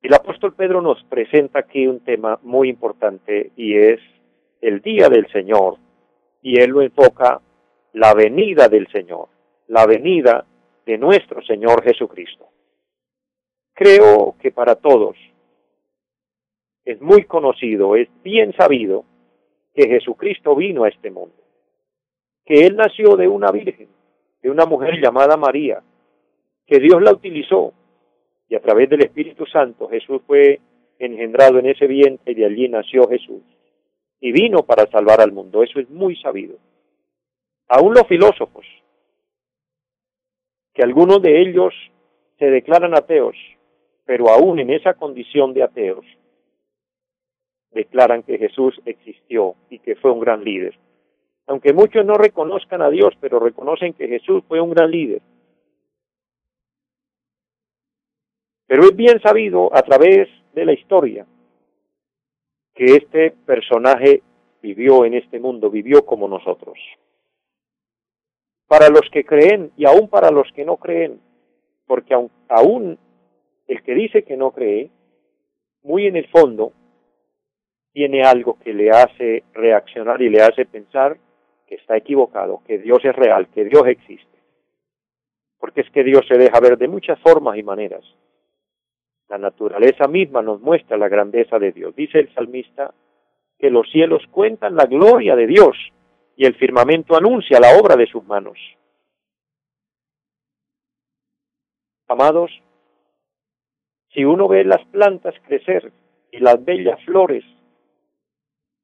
el 0.00 0.14
apóstol 0.14 0.54
Pedro 0.54 0.80
nos 0.80 1.04
presenta 1.04 1.58
aquí 1.58 1.86
un 1.86 2.00
tema 2.00 2.38
muy 2.42 2.70
importante 2.70 3.52
y 3.56 3.76
es 3.76 4.00
el 4.62 4.80
día 4.80 5.10
del 5.10 5.30
Señor, 5.32 5.76
y 6.40 6.58
él 6.62 6.70
lo 6.70 6.80
enfoca 6.80 7.42
la 7.92 8.14
venida 8.14 8.68
del 8.68 8.90
Señor, 8.90 9.28
la 9.68 9.84
venida 9.84 10.46
de 10.86 10.96
nuestro 10.96 11.42
Señor 11.42 11.84
Jesucristo. 11.84 12.48
Creo 13.74 14.36
que 14.40 14.50
para 14.50 14.76
todos 14.76 15.14
es 16.86 16.98
muy 17.02 17.24
conocido, 17.24 17.96
es 17.96 18.08
bien 18.22 18.54
sabido 18.56 19.04
que 19.74 19.88
Jesucristo 19.88 20.56
vino 20.56 20.84
a 20.84 20.88
este 20.88 21.10
mundo, 21.10 21.41
que 22.44 22.66
Él 22.66 22.76
nació 22.76 23.16
de 23.16 23.28
una 23.28 23.50
virgen, 23.50 23.88
de 24.42 24.50
una 24.50 24.66
mujer 24.66 25.00
llamada 25.00 25.36
María, 25.36 25.82
que 26.66 26.78
Dios 26.78 27.00
la 27.02 27.12
utilizó 27.12 27.72
y 28.48 28.54
a 28.54 28.60
través 28.60 28.90
del 28.90 29.04
Espíritu 29.04 29.46
Santo 29.46 29.88
Jesús 29.88 30.22
fue 30.26 30.60
engendrado 30.98 31.58
en 31.58 31.66
ese 31.66 31.86
vientre 31.86 32.32
y 32.32 32.34
de 32.34 32.46
allí 32.46 32.68
nació 32.68 33.08
Jesús 33.08 33.42
y 34.20 34.32
vino 34.32 34.62
para 34.62 34.86
salvar 34.86 35.20
al 35.20 35.32
mundo. 35.32 35.62
Eso 35.62 35.80
es 35.80 35.90
muy 35.90 36.16
sabido. 36.16 36.56
Aún 37.68 37.94
los 37.94 38.06
filósofos 38.06 38.66
que 40.74 40.82
algunos 40.82 41.20
de 41.20 41.40
ellos 41.42 41.74
se 42.38 42.46
declaran 42.46 42.94
ateos, 42.94 43.36
pero 44.04 44.30
aún 44.30 44.58
en 44.58 44.70
esa 44.70 44.94
condición 44.94 45.52
de 45.54 45.62
ateos, 45.62 46.04
declaran 47.70 48.22
que 48.22 48.38
Jesús 48.38 48.80
existió 48.84 49.54
y 49.70 49.78
que 49.78 49.96
fue 49.96 50.10
un 50.10 50.20
gran 50.20 50.44
líder. 50.44 50.78
Aunque 51.46 51.72
muchos 51.72 52.04
no 52.04 52.14
reconozcan 52.14 52.82
a 52.82 52.90
Dios, 52.90 53.14
pero 53.20 53.40
reconocen 53.40 53.94
que 53.94 54.08
Jesús 54.08 54.42
fue 54.46 54.60
un 54.60 54.70
gran 54.70 54.90
líder. 54.90 55.22
Pero 58.66 58.84
es 58.84 58.96
bien 58.96 59.20
sabido 59.20 59.74
a 59.74 59.82
través 59.82 60.28
de 60.54 60.64
la 60.64 60.72
historia 60.72 61.26
que 62.74 62.84
este 62.84 63.32
personaje 63.44 64.22
vivió 64.62 65.04
en 65.04 65.14
este 65.14 65.38
mundo, 65.38 65.68
vivió 65.68 66.06
como 66.06 66.28
nosotros 66.28 66.78
para 68.72 68.88
los 68.88 69.02
que 69.12 69.22
creen 69.22 69.70
y 69.76 69.84
aún 69.84 70.08
para 70.08 70.30
los 70.30 70.50
que 70.54 70.64
no 70.64 70.78
creen, 70.78 71.20
porque 71.86 72.14
aún 72.48 72.98
el 73.68 73.82
que 73.82 73.94
dice 73.94 74.22
que 74.22 74.34
no 74.34 74.50
cree, 74.50 74.88
muy 75.82 76.06
en 76.06 76.16
el 76.16 76.26
fondo, 76.28 76.72
tiene 77.92 78.22
algo 78.22 78.58
que 78.58 78.72
le 78.72 78.88
hace 78.88 79.44
reaccionar 79.52 80.22
y 80.22 80.30
le 80.30 80.40
hace 80.40 80.64
pensar 80.64 81.18
que 81.72 81.76
está 81.76 81.96
equivocado, 81.96 82.60
que 82.66 82.76
Dios 82.76 83.02
es 83.02 83.16
real, 83.16 83.48
que 83.48 83.64
Dios 83.64 83.86
existe. 83.86 84.28
porque 85.58 85.80
es 85.80 85.90
que 85.90 86.04
Dios 86.04 86.26
se 86.28 86.36
deja 86.36 86.60
ver 86.60 86.76
de 86.76 86.88
muchas 86.88 87.18
formas 87.20 87.56
y 87.56 87.62
maneras. 87.62 88.04
La 89.28 89.38
naturaleza 89.38 90.06
misma 90.08 90.42
nos 90.42 90.60
muestra 90.60 90.98
la 90.98 91.08
grandeza 91.08 91.58
de 91.58 91.70
Dios. 91.72 91.94
Dice 91.94 92.18
el 92.18 92.34
salmista 92.34 92.92
que 93.58 93.70
los 93.70 93.88
cielos 93.90 94.22
cuentan 94.32 94.74
la 94.74 94.86
gloria 94.86 95.34
de 95.36 95.46
Dios 95.46 95.76
y 96.36 96.44
el 96.44 96.56
firmamento 96.56 97.16
anuncia 97.16 97.60
la 97.60 97.78
obra 97.80 97.96
de 97.96 98.06
sus 98.08 98.24
manos. 98.24 98.58
Amados, 102.08 102.50
si 104.12 104.24
uno 104.24 104.46
ve 104.48 104.64
las 104.64 104.84
plantas 104.86 105.34
crecer 105.46 105.90
y 106.32 106.38
las 106.40 106.62
bellas 106.62 107.02
flores 107.04 107.44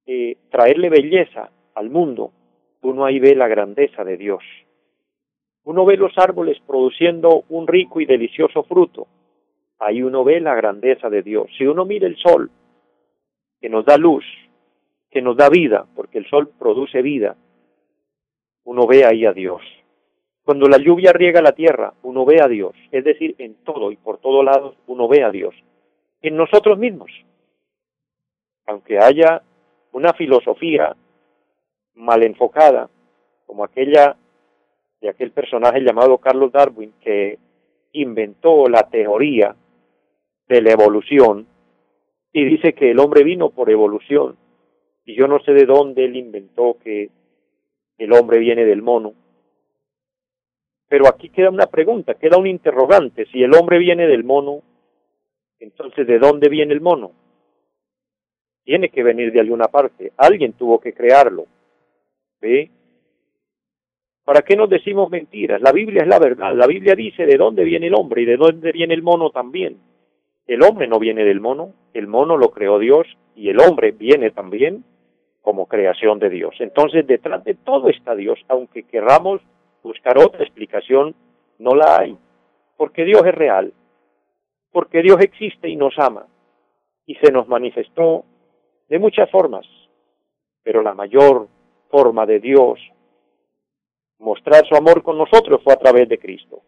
eh, 0.07 0.39
traerle 0.49 0.89
belleza 0.89 1.51
al 1.75 1.91
mundo, 1.91 2.33
uno 2.83 3.05
ahí 3.05 3.19
ve 3.19 3.35
la 3.35 3.49
grandeza 3.49 4.05
de 4.05 4.17
Dios. 4.17 4.43
Uno 5.65 5.85
ve 5.85 5.97
los 5.97 6.17
árboles 6.17 6.59
produciendo 6.67 7.45
un 7.49 7.67
rico 7.67 8.01
y 8.01 8.07
delicioso 8.07 8.63
fruto, 8.63 9.07
ahí 9.79 10.03
uno 10.03 10.25
ve 10.25 10.41
la 10.41 10.55
grandeza 10.55 11.11
de 11.11 11.23
Dios. 11.23 11.51
Si 11.57 11.67
uno 11.67 11.85
mira 11.85 12.07
el 12.07 12.17
sol, 12.17 12.51
que 13.61 13.69
nos 13.69 13.85
da 13.85 13.97
luz, 13.97 14.25
que 15.11 15.21
nos 15.21 15.37
da 15.37 15.49
vida, 15.49 15.87
porque 15.95 16.19
el 16.19 16.29
sol 16.29 16.51
produce 16.59 17.03
vida, 17.03 17.37
uno 18.65 18.87
ve 18.87 19.05
ahí 19.05 19.25
a 19.25 19.33
Dios. 19.33 19.63
Cuando 20.43 20.69
la 20.69 20.79
lluvia 20.79 21.13
riega 21.13 21.43
la 21.43 21.53
tierra, 21.53 21.93
uno 22.03 22.25
ve 22.25 22.41
a 22.41 22.49
Dios. 22.49 22.75
Es 22.91 23.05
decir, 23.05 23.35
en 23.39 23.55
todo 23.65 23.93
y 23.93 23.97
por 23.97 24.19
todos 24.19 24.45
lados 24.45 24.77
uno 24.87 25.07
ve 25.07 25.23
a 25.23 25.31
Dios. 25.31 25.55
En 26.23 26.37
nosotros 26.37 26.79
mismos. 26.79 27.11
Aunque 28.67 28.99
haya 28.99 29.43
una 29.93 30.13
filosofía 30.15 30.97
mal 31.99 32.23
enfocada, 32.23 32.89
como 33.47 33.65
aquella 33.65 34.17
de 35.01 35.09
aquel 35.09 35.31
personaje 35.31 35.81
llamado 35.81 36.19
Carlos 36.19 36.53
Darwin, 36.53 36.93
que 37.01 37.39
inventó 37.93 38.69
la 38.69 38.89
teoría 38.89 39.55
de 40.49 40.63
la 40.63 40.73
evolución 40.73 41.47
y 42.33 42.45
dice 42.45 42.73
que 42.73 42.91
el 42.91 42.99
hombre 42.99 43.25
vino 43.25 43.51
por 43.51 43.71
evolución. 43.71 44.37
Y 45.05 45.15
yo 45.15 45.27
no 45.27 45.41
sé 45.41 45.53
de 45.53 45.65
dónde 45.65 46.05
él 46.05 46.17
inventó 46.17 46.77
que 46.83 47.11
el 47.97 48.13
hombre 48.13 48.39
viene 48.39 48.65
del 48.65 48.83
mono. 48.83 49.15
Pero 50.89 51.09
aquí 51.09 51.31
queda 51.31 51.51
una 51.51 51.67
pregunta, 51.67 52.15
queda 52.15 52.39
un 52.39 52.47
interrogante. 52.47 53.27
Si 53.27 53.43
el 53.43 53.55
hombre 53.55 53.79
viene 53.79 54.07
del 54.07 54.25
mono, 54.25 54.63
entonces 55.59 56.07
¿de 56.07 56.19
dónde 56.19 56.49
viene 56.49 56.75
el 56.75 56.81
mono? 56.81 57.13
Tiene 58.65 58.91
que 58.91 59.03
venir 59.03 59.33
de 59.33 59.41
alguna 59.41 59.69
parte. 59.69 60.13
Alguien 60.17 60.53
tuvo 60.53 60.79
que 60.79 60.93
crearlo. 60.93 61.47
¿Ve? 62.41 62.71
¿Para 64.25 64.43
qué 64.43 64.57
nos 64.57 64.69
decimos 64.69 65.11
mentiras? 65.11 65.61
La 65.63 65.73
Biblia 65.73 66.03
es 66.03 66.09
la 66.09 66.19
verdad. 66.19 66.55
La 66.55 66.67
Biblia 66.67 66.95
dice 66.95 67.25
de 67.25 67.37
dónde 67.37 67.65
viene 67.65 67.87
el 67.87 67.95
hombre 67.95 68.23
y 68.23 68.25
de 68.27 68.37
dónde 68.37 68.73
viene 68.73 68.95
el 68.95 69.03
mono 69.03 69.31
también. 69.31 69.79
El 70.47 70.63
hombre 70.63 70.87
no 70.87 70.99
viene 70.99 71.25
del 71.25 71.41
mono, 71.41 71.75
el 71.95 72.07
mono 72.07 72.37
lo 72.37 72.51
creó 72.51 72.79
Dios 72.79 73.07
y 73.35 73.49
el 73.49 73.61
hombre 73.61 73.93
viene 73.93 74.31
también 74.31 74.85
como 75.43 75.67
creación 75.67 76.19
de 76.19 76.29
Dios. 76.29 76.55
Entonces, 76.59 77.07
detrás 77.07 77.45
de 77.45 77.55
todo 77.55 77.89
está 77.89 78.15
Dios, 78.15 78.39
aunque 78.49 78.83
querramos 78.83 79.41
buscar 79.83 80.19
otra 80.19 80.43
explicación, 80.43 81.15
no 81.59 81.75
la 81.75 81.99
hay, 82.01 82.17
porque 82.77 83.05
Dios 83.05 83.23
es 83.25 83.35
real, 83.35 83.73
porque 84.73 85.03
Dios 85.03 85.19
existe 85.21 85.69
y 85.69 85.77
nos 85.77 85.99
ama, 85.99 86.27
y 87.07 87.15
se 87.17 87.33
nos 87.33 87.49
manifestó 87.49 88.25
de 88.89 88.99
muchas 88.99 89.31
formas, 89.31 89.67
pero 90.63 90.83
la 90.83 90.95
mayor 90.95 91.49
forma 91.89 92.27
de 92.27 92.41
Dios 92.41 92.79
mostrar 94.19 94.67
su 94.67 94.75
amor 94.75 95.03
con 95.03 95.17
nosotros 95.17 95.61
fue 95.63 95.73
a 95.73 95.79
través 95.79 96.09
de 96.09 96.19
Cristo. 96.19 96.61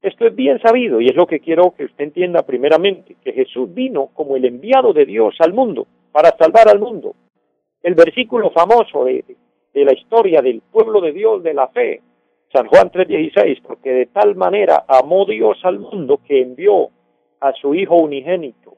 Esto 0.00 0.26
es 0.26 0.34
bien 0.34 0.60
sabido 0.60 1.00
y 1.00 1.06
es 1.08 1.16
lo 1.16 1.26
que 1.26 1.40
quiero 1.40 1.72
que 1.72 1.84
usted 1.84 2.04
entienda 2.04 2.42
primeramente, 2.42 3.16
que 3.22 3.32
Jesús 3.32 3.72
vino 3.74 4.10
como 4.14 4.36
el 4.36 4.44
enviado 4.44 4.92
de 4.92 5.06
Dios 5.06 5.34
al 5.40 5.52
mundo, 5.52 5.86
para 6.12 6.36
salvar 6.36 6.68
al 6.68 6.78
mundo. 6.78 7.14
El 7.82 7.94
versículo 7.94 8.50
famoso 8.50 9.04
de, 9.04 9.24
de 9.74 9.84
la 9.84 9.92
historia 9.92 10.40
del 10.40 10.60
pueblo 10.60 11.00
de 11.00 11.12
Dios, 11.12 11.42
de 11.42 11.54
la 11.54 11.68
fe, 11.68 12.00
San 12.52 12.66
Juan 12.66 12.90
3:16, 12.90 13.62
porque 13.62 13.90
de 13.90 14.06
tal 14.06 14.34
manera 14.36 14.84
amó 14.88 15.26
Dios 15.26 15.58
al 15.64 15.80
mundo 15.80 16.20
que 16.26 16.40
envió 16.40 16.90
a 17.40 17.52
su 17.52 17.74
Hijo 17.74 17.96
unigénito. 17.96 18.76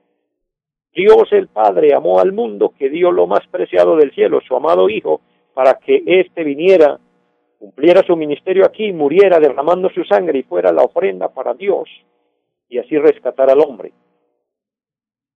Dios 0.92 1.29
el 1.33 1.49
Padre 1.49 1.94
amó 1.94 2.18
al 2.18 2.33
mundo 2.33 2.73
que 2.77 2.88
dio 2.88 3.12
lo 3.12 3.27
más 3.27 3.46
preciado 3.49 3.96
del 3.96 4.12
cielo, 4.12 4.40
su 4.40 4.57
amado 4.57 4.88
Hijo, 4.88 5.20
para 5.55 5.75
que 5.75 6.03
éste 6.07 6.45
viniera 6.45 6.99
cumpliera 7.61 8.03
su 8.07 8.17
ministerio 8.17 8.65
aquí, 8.65 8.91
muriera 8.91 9.39
derramando 9.39 9.91
su 9.91 10.03
sangre 10.05 10.39
y 10.39 10.43
fuera 10.45 10.73
la 10.73 10.83
ofrenda 10.83 11.29
para 11.29 11.53
Dios 11.53 11.91
y 12.71 12.79
así 12.79 12.97
rescatar 12.97 13.51
al 13.51 13.61
hombre. 13.61 13.93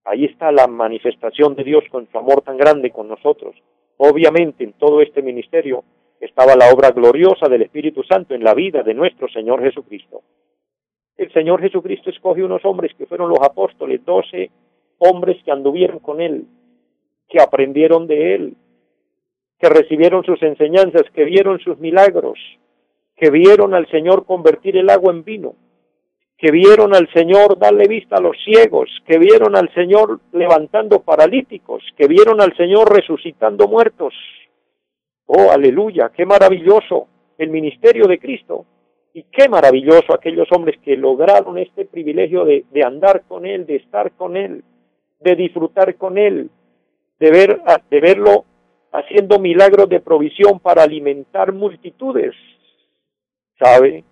Ahí 0.04 0.24
está 0.24 0.50
la 0.50 0.66
manifestación 0.66 1.54
de 1.54 1.64
Dios 1.64 1.84
con 1.90 2.08
su 2.10 2.16
amor 2.16 2.40
tan 2.40 2.56
grande 2.56 2.90
con 2.90 3.08
nosotros. 3.08 3.54
Obviamente 3.98 4.64
en 4.64 4.72
todo 4.72 5.02
este 5.02 5.20
ministerio 5.20 5.84
estaba 6.18 6.56
la 6.56 6.70
obra 6.72 6.92
gloriosa 6.92 7.46
del 7.48 7.62
Espíritu 7.62 8.02
Santo 8.04 8.34
en 8.34 8.42
la 8.42 8.54
vida 8.54 8.82
de 8.82 8.94
nuestro 8.94 9.28
Señor 9.28 9.62
Jesucristo. 9.62 10.22
El 11.18 11.30
Señor 11.32 11.60
Jesucristo 11.60 12.08
escoge 12.08 12.42
unos 12.42 12.64
hombres 12.64 12.92
que 12.96 13.04
fueron 13.04 13.28
los 13.28 13.40
apóstoles, 13.42 14.02
doce 14.02 14.50
hombres 14.96 15.36
que 15.44 15.52
anduvieron 15.52 15.98
con 15.98 16.22
Él, 16.22 16.46
que 17.28 17.40
aprendieron 17.40 18.06
de 18.06 18.34
Él, 18.34 18.56
que 19.64 19.70
recibieron 19.70 20.22
sus 20.24 20.42
enseñanzas, 20.42 21.04
que 21.14 21.24
vieron 21.24 21.58
sus 21.58 21.78
milagros, 21.78 22.38
que 23.16 23.30
vieron 23.30 23.72
al 23.72 23.88
Señor 23.90 24.26
convertir 24.26 24.76
el 24.76 24.90
agua 24.90 25.10
en 25.10 25.24
vino, 25.24 25.54
que 26.36 26.50
vieron 26.50 26.94
al 26.94 27.10
Señor 27.14 27.58
darle 27.58 27.88
vista 27.88 28.16
a 28.16 28.20
los 28.20 28.36
ciegos, 28.44 28.90
que 29.06 29.16
vieron 29.16 29.56
al 29.56 29.72
Señor 29.72 30.20
levantando 30.32 31.00
paralíticos, 31.00 31.82
que 31.96 32.06
vieron 32.08 32.42
al 32.42 32.54
Señor 32.58 32.94
resucitando 32.94 33.66
muertos. 33.66 34.12
Oh, 35.24 35.50
aleluya, 35.50 36.12
qué 36.14 36.26
maravilloso 36.26 37.08
el 37.38 37.48
ministerio 37.48 38.06
de 38.06 38.18
Cristo 38.18 38.66
y 39.14 39.22
qué 39.32 39.48
maravilloso 39.48 40.12
aquellos 40.12 40.48
hombres 40.52 40.78
que 40.84 40.98
lograron 40.98 41.56
este 41.56 41.86
privilegio 41.86 42.44
de, 42.44 42.66
de 42.70 42.84
andar 42.84 43.22
con 43.26 43.46
Él, 43.46 43.64
de 43.64 43.76
estar 43.76 44.12
con 44.12 44.36
Él, 44.36 44.62
de 45.20 45.34
disfrutar 45.36 45.94
con 45.94 46.18
Él, 46.18 46.50
de, 47.18 47.30
ver, 47.30 47.62
de 47.88 48.00
verlo 48.00 48.44
haciendo 48.94 49.40
milagros 49.40 49.88
de 49.88 49.98
provisión 49.98 50.60
para 50.60 50.84
alimentar 50.84 51.52
multitudes, 51.52 52.32
¿sabe? 53.58 54.04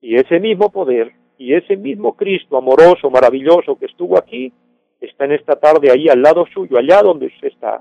Y 0.00 0.16
ese 0.16 0.40
mismo 0.40 0.70
poder 0.70 1.12
y 1.38 1.54
ese 1.54 1.76
mismo 1.76 2.16
Cristo 2.16 2.56
amoroso, 2.56 3.10
maravilloso 3.10 3.78
que 3.78 3.86
estuvo 3.86 4.18
aquí, 4.18 4.52
está 5.00 5.24
en 5.24 5.32
esta 5.32 5.54
tarde 5.54 5.92
ahí 5.92 6.08
al 6.08 6.20
lado 6.20 6.46
suyo, 6.52 6.76
allá 6.76 7.00
donde 7.00 7.26
usted 7.26 7.46
está, 7.46 7.80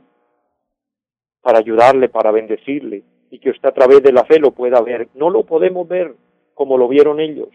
para 1.41 1.58
ayudarle, 1.58 2.08
para 2.08 2.32
bendecirle, 2.32 3.01
y 3.32 3.39
que 3.39 3.49
usted 3.49 3.69
a 3.69 3.73
través 3.73 4.04
de 4.04 4.12
la 4.12 4.23
fe 4.25 4.39
lo 4.39 4.51
pueda 4.51 4.80
ver. 4.82 5.08
No 5.15 5.32
lo 5.32 5.43
podemos 5.43 5.88
ver 5.88 6.13
como 6.54 6.77
lo 6.77 6.88
vieron 6.88 7.19
ellos, 7.19 7.49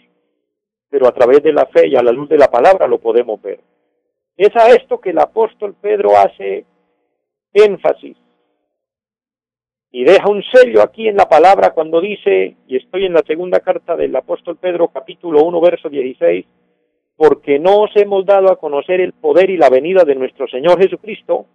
pero 0.91 1.07
a 1.07 1.13
través 1.13 1.41
de 1.41 1.53
la 1.53 1.67
fe 1.67 1.87
y 1.87 1.95
a 1.95 2.03
la 2.03 2.11
luz 2.11 2.29
de 2.29 2.39
la 2.39 2.51
palabra 2.51 2.89
lo 2.89 2.99
podemos 2.99 3.41
ver. 3.41 3.61
Es 4.37 4.55
a 4.57 4.71
esto 4.71 5.01
que 5.01 5.11
el 5.11 5.21
apóstol 5.21 5.77
Pedro 5.81 6.17
hace 6.17 6.67
énfasis 7.65 8.17
y 9.99 10.05
deja 10.05 10.29
un 10.29 10.43
sello 10.53 10.83
aquí 10.83 11.09
en 11.09 11.17
la 11.17 11.27
palabra 11.27 11.71
cuando 11.71 12.03
dice, 12.03 12.57
y 12.67 12.77
estoy 12.77 13.07
en 13.07 13.15
la 13.15 13.23
segunda 13.27 13.61
carta 13.61 13.97
del 13.97 14.15
apóstol 14.15 14.59
Pedro 14.59 14.89
capítulo 14.89 15.43
1 15.43 15.59
verso 15.63 15.89
16, 15.89 16.45
porque 17.17 17.59
no 17.59 17.81
os 17.81 17.91
hemos 17.97 18.27
dado 18.27 18.53
a 18.53 18.57
conocer 18.57 19.01
el 19.01 19.15
poder 19.15 19.49
y 19.49 19.57
la 19.57 19.71
venida 19.71 20.05
de 20.05 20.15
nuestro 20.15 20.47
Señor 20.49 20.79
Jesucristo 20.79 21.47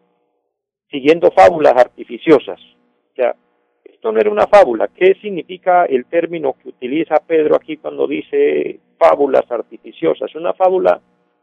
siguiendo 0.89 1.29
fábulas 1.29 1.73
artificiosas. 1.73 2.59
O 2.59 3.15
sea, 3.15 3.35
esto 3.83 4.11
no 4.11 4.19
era 4.19 4.31
una 4.31 4.47
fábula. 4.47 4.87
¿Qué 4.87 5.13
significa 5.21 5.85
el 5.85 6.05
término 6.05 6.53
que 6.53 6.69
utiliza 6.69 7.21
Pedro 7.25 7.55
aquí 7.55 7.77
cuando 7.77 8.07
dice 8.07 8.79
fábulas 8.97 9.49
artificiosas? 9.51 10.33
Una 10.33 10.53
fábula 10.53 10.99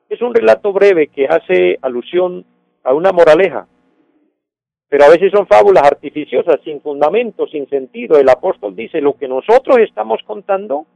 es 0.09 0.21
un 0.21 0.35
relato 0.35 0.73
breve 0.73 1.07
que 1.07 1.27
hace 1.27 1.79
alusión 1.81 2.45
a 2.83 2.93
una 2.93 3.13
moraleja, 3.13 3.69
pero 4.89 5.05
a 5.05 5.11
veces 5.11 5.31
son 5.33 5.47
fábulas 5.47 5.85
artificiosas, 5.85 6.61
sin 6.65 6.81
fundamento, 6.81 7.47
sin 7.47 7.69
sentido. 7.69 8.19
El 8.19 8.29
apóstol 8.29 8.75
dice, 8.75 9.01
lo 9.01 9.15
que 9.15 9.29
nosotros 9.29 9.79
estamos 9.79 10.21
contando 10.27 10.87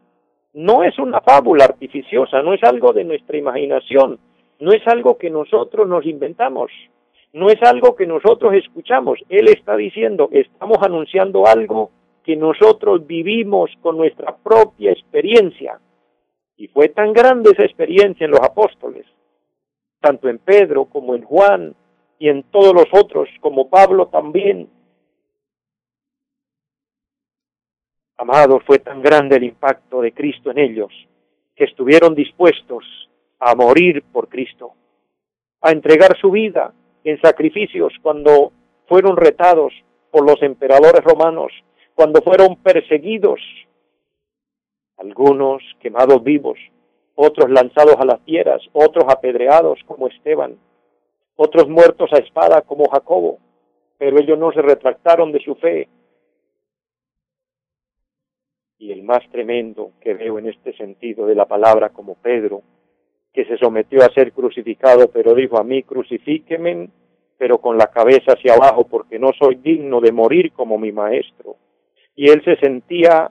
no 0.55 0.83
es 0.83 0.98
una 0.98 1.20
fábula 1.20 1.64
artificiosa, 1.64 2.42
no 2.42 2.55
es 2.55 2.62
algo 2.62 2.92
de 2.92 3.05
nuestra 3.05 3.37
imaginación, 3.37 4.18
no 4.61 4.72
es 4.72 4.87
algo 4.87 5.18
que 5.18 5.31
nosotros 5.31 5.88
nos 5.88 6.07
inventamos, 6.07 6.70
no 7.33 7.48
es 7.48 7.62
algo 7.62 7.94
que 7.94 8.07
nosotros 8.07 8.55
escuchamos. 8.55 9.18
Él 9.28 9.48
está 9.48 9.76
diciendo, 9.76 10.28
estamos 10.33 10.78
anunciando 10.83 11.46
algo 11.46 11.90
que 12.24 12.37
nosotros 12.37 13.07
vivimos 13.07 13.70
con 13.81 13.96
nuestra 13.96 14.37
propia 14.37 14.92
experiencia. 14.92 15.81
Y 16.57 16.68
fue 16.68 16.88
tan 16.88 17.12
grande 17.12 17.50
esa 17.50 17.64
experiencia 17.64 18.24
en 18.24 18.31
los 18.31 18.40
apóstoles, 18.40 19.07
tanto 20.00 20.28
en 20.28 20.38
Pedro 20.38 20.85
como 20.85 21.14
en 21.14 21.22
Juan, 21.22 21.74
y 22.22 22.28
en 22.28 22.44
todos 22.44 22.72
los 22.72 22.87
otros, 22.92 23.28
como 23.40 23.68
Pablo 23.68 24.06
también, 24.06 24.70
Amados, 28.16 28.62
fue 28.64 28.78
tan 28.78 29.02
grande 29.02 29.35
el 29.35 29.42
impacto 29.42 30.00
de 30.00 30.12
Cristo 30.12 30.52
en 30.52 30.58
ellos 30.58 30.92
que 31.56 31.64
estuvieron 31.64 32.14
dispuestos 32.14 32.85
a 33.40 33.56
morir 33.56 34.04
por 34.12 34.28
Cristo, 34.28 34.74
a 35.61 35.72
entregar 35.72 36.16
su 36.20 36.30
vida 36.30 36.72
en 37.02 37.20
sacrificios 37.20 37.92
cuando 38.00 38.52
fueron 38.87 39.16
retados 39.16 39.72
por 40.12 40.24
los 40.24 40.40
emperadores 40.42 41.02
romanos, 41.02 41.50
cuando 41.96 42.22
fueron 42.22 42.54
perseguidos, 42.54 43.40
algunos 44.96 45.61
quemados 45.80 46.22
vivos, 46.22 46.61
otros 47.16 47.50
lanzados 47.50 47.96
a 47.98 48.04
las 48.04 48.20
fieras, 48.20 48.62
otros 48.72 49.06
apedreados 49.08 49.80
como 49.88 50.06
Esteban, 50.06 50.56
otros 51.37 51.68
muertos 51.68 52.11
a 52.12 52.18
espada 52.18 52.62
como 52.62 52.88
Jacobo, 52.88 53.38
pero 53.99 54.18
ellos 54.18 54.38
no 54.38 54.53
se 54.53 54.62
retractaron 54.62 55.33
de 55.33 55.40
su 55.40 55.55
fe. 55.57 55.88
Y 58.79 58.90
el 58.92 59.03
más 59.03 59.21
tremendo 59.31 59.92
que 60.01 60.14
veo 60.14 60.38
en 60.38 60.49
este 60.49 60.77
sentido 60.77 61.27
de 61.27 61.35
la 61.35 61.47
palabra 61.47 61.90
como 61.90 62.16
Pedro, 62.16 62.62
que 63.33 63.45
se 63.47 63.57
sometió 63.57 64.01
a 64.03 64.12
ser 64.12 64.33
crucificado, 64.33 65.09
pero 65.11 65.35
dijo 65.35 65.59
a 65.59 65.64
mí, 65.64 65.83
crucifíqueme, 65.85 66.88
pero 67.38 67.59
con 67.59 67.79
la 67.79 67.87
cabeza 67.87 68.33
hacia 68.33 68.55
abajo, 68.55 68.87
porque 68.88 69.18
no 69.18 69.31
soy 69.38 69.57
digno 69.57 70.01
de 70.01 70.12
morir 70.12 70.53
como 70.53 70.79
mi 70.79 70.92
maestro. 70.92 71.57
Y 72.14 72.29
él 72.29 72.42
se 72.45 72.57
sentía 72.57 73.31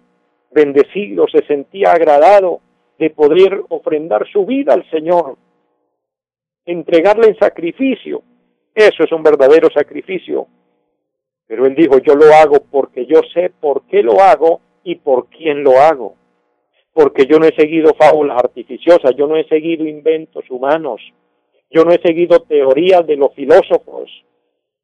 bendecido, 0.52 1.28
se 1.28 1.46
sentía 1.46 1.92
agradado 1.92 2.62
de 2.98 3.10
poder 3.10 3.62
ofrendar 3.70 4.28
su 4.32 4.46
vida 4.46 4.74
al 4.74 4.90
Señor, 4.90 5.38
entregarle 6.65 7.28
en 7.28 7.38
sacrificio. 7.38 8.24
Eso 8.74 9.04
es 9.04 9.12
un 9.12 9.24
verdadero 9.24 9.69
sacrificio. 9.74 10.47
Pero 11.47 11.65
él 11.65 11.76
dijo, 11.76 12.00
yo 12.00 12.15
lo 12.15 12.34
hago 12.34 12.63
porque 12.71 13.06
yo 13.06 13.21
sé 13.34 13.52
por 13.60 13.84
qué 13.88 14.02
lo 14.04 14.21
hago 14.21 14.62
y 14.84 14.95
por 14.95 15.28
quién 15.28 15.63
lo 15.63 15.80
hago 15.80 16.15
porque 16.93 17.26
yo 17.26 17.39
no 17.39 17.45
he 17.45 17.56
seguido 17.56 17.93
fábulas 17.93 18.38
artificiosas, 18.38 19.15
yo 19.15 19.28
no 19.28 19.38
he 19.38 19.47
seguido 19.47 19.86
inventos 19.86 20.50
humanos, 20.50 21.02
yo 21.69 21.86
no 21.86 21.91
he 21.91 22.02
seguido 22.02 22.41
teorías 22.41 23.06
de 23.08 23.15
los 23.15 23.34
filósofos, 23.34 24.10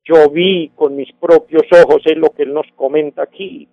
yo 0.06 0.30
vi 0.30 0.72
con 0.76 0.96
mis 0.96 1.12
propios 1.14 1.64
ojos, 1.72 2.02
es 2.06 2.18
lo 2.18 2.30
que 2.30 2.44
él 2.44 2.54
nos 2.54 2.68
comenta 2.76 3.24
aquí, 3.24 3.68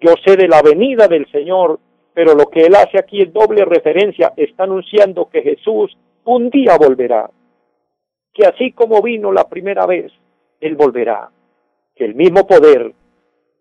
yo 0.00 0.14
sé 0.24 0.36
de 0.36 0.48
la 0.48 0.60
venida 0.60 1.08
del 1.08 1.30
Señor, 1.30 1.80
pero 2.12 2.34
lo 2.34 2.46
que 2.46 2.66
él 2.66 2.74
hace 2.74 2.98
aquí 2.98 3.22
es 3.22 3.32
doble 3.32 3.64
referencia, 3.64 4.32
está 4.36 4.64
anunciando 4.64 5.30
que 5.30 5.42
Jesús 5.42 5.96
un 6.24 6.50
día 6.50 6.76
volverá, 6.78 7.30
que 8.32 8.46
así 8.46 8.72
como 8.72 9.02
vino 9.02 9.32
la 9.32 9.48
primera 9.48 9.86
vez, 9.86 10.12
él 10.60 10.76
volverá, 10.76 11.30
que 11.94 12.04
el 12.04 12.14
mismo 12.14 12.46
poder 12.46 12.92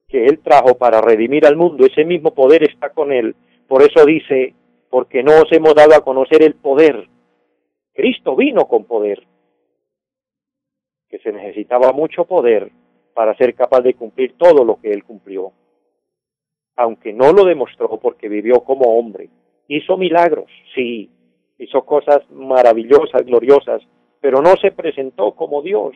que 0.08 0.26
él 0.26 0.40
trajo 0.40 0.78
para 0.78 1.00
redimir 1.00 1.46
al 1.46 1.56
mundo, 1.56 1.86
ese 1.86 2.04
mismo 2.04 2.34
poder 2.34 2.64
está 2.64 2.90
con 2.90 3.14
él 3.14 3.36
por 3.72 3.84
eso 3.84 4.06
dice, 4.06 4.54
porque 4.90 5.24
no 5.24 5.32
os 5.32 5.52
hemos 5.54 5.74
dado 5.74 5.96
a 5.96 6.04
conocer 6.04 6.44
el 6.44 6.56
poder. 6.56 7.08
Cristo 7.94 8.36
vino 8.36 8.68
con 8.68 8.84
poder, 8.84 9.26
que 11.08 11.20
se 11.20 11.32
necesitaba 11.32 11.94
mucho 11.94 12.26
poder 12.26 12.70
para 13.14 13.34
ser 13.38 13.56
capaz 13.56 13.80
de 13.80 13.94
cumplir 13.94 14.36
todo 14.38 14.66
lo 14.66 14.76
que 14.82 14.92
él 14.92 15.06
cumplió. 15.06 15.54
Aunque 16.76 17.14
no 17.14 17.32
lo 17.32 17.46
demostró 17.46 17.98
porque 17.98 18.28
vivió 18.28 18.60
como 18.66 19.00
hombre. 19.00 19.30
Hizo 19.70 19.96
milagros, 19.96 20.52
sí, 20.76 21.10
hizo 21.62 21.84
cosas 21.84 22.20
maravillosas, 22.32 23.24
gloriosas, 23.24 23.82
pero 24.20 24.42
no 24.42 24.56
se 24.58 24.72
presentó 24.72 25.32
como 25.34 25.62
Dios, 25.62 25.94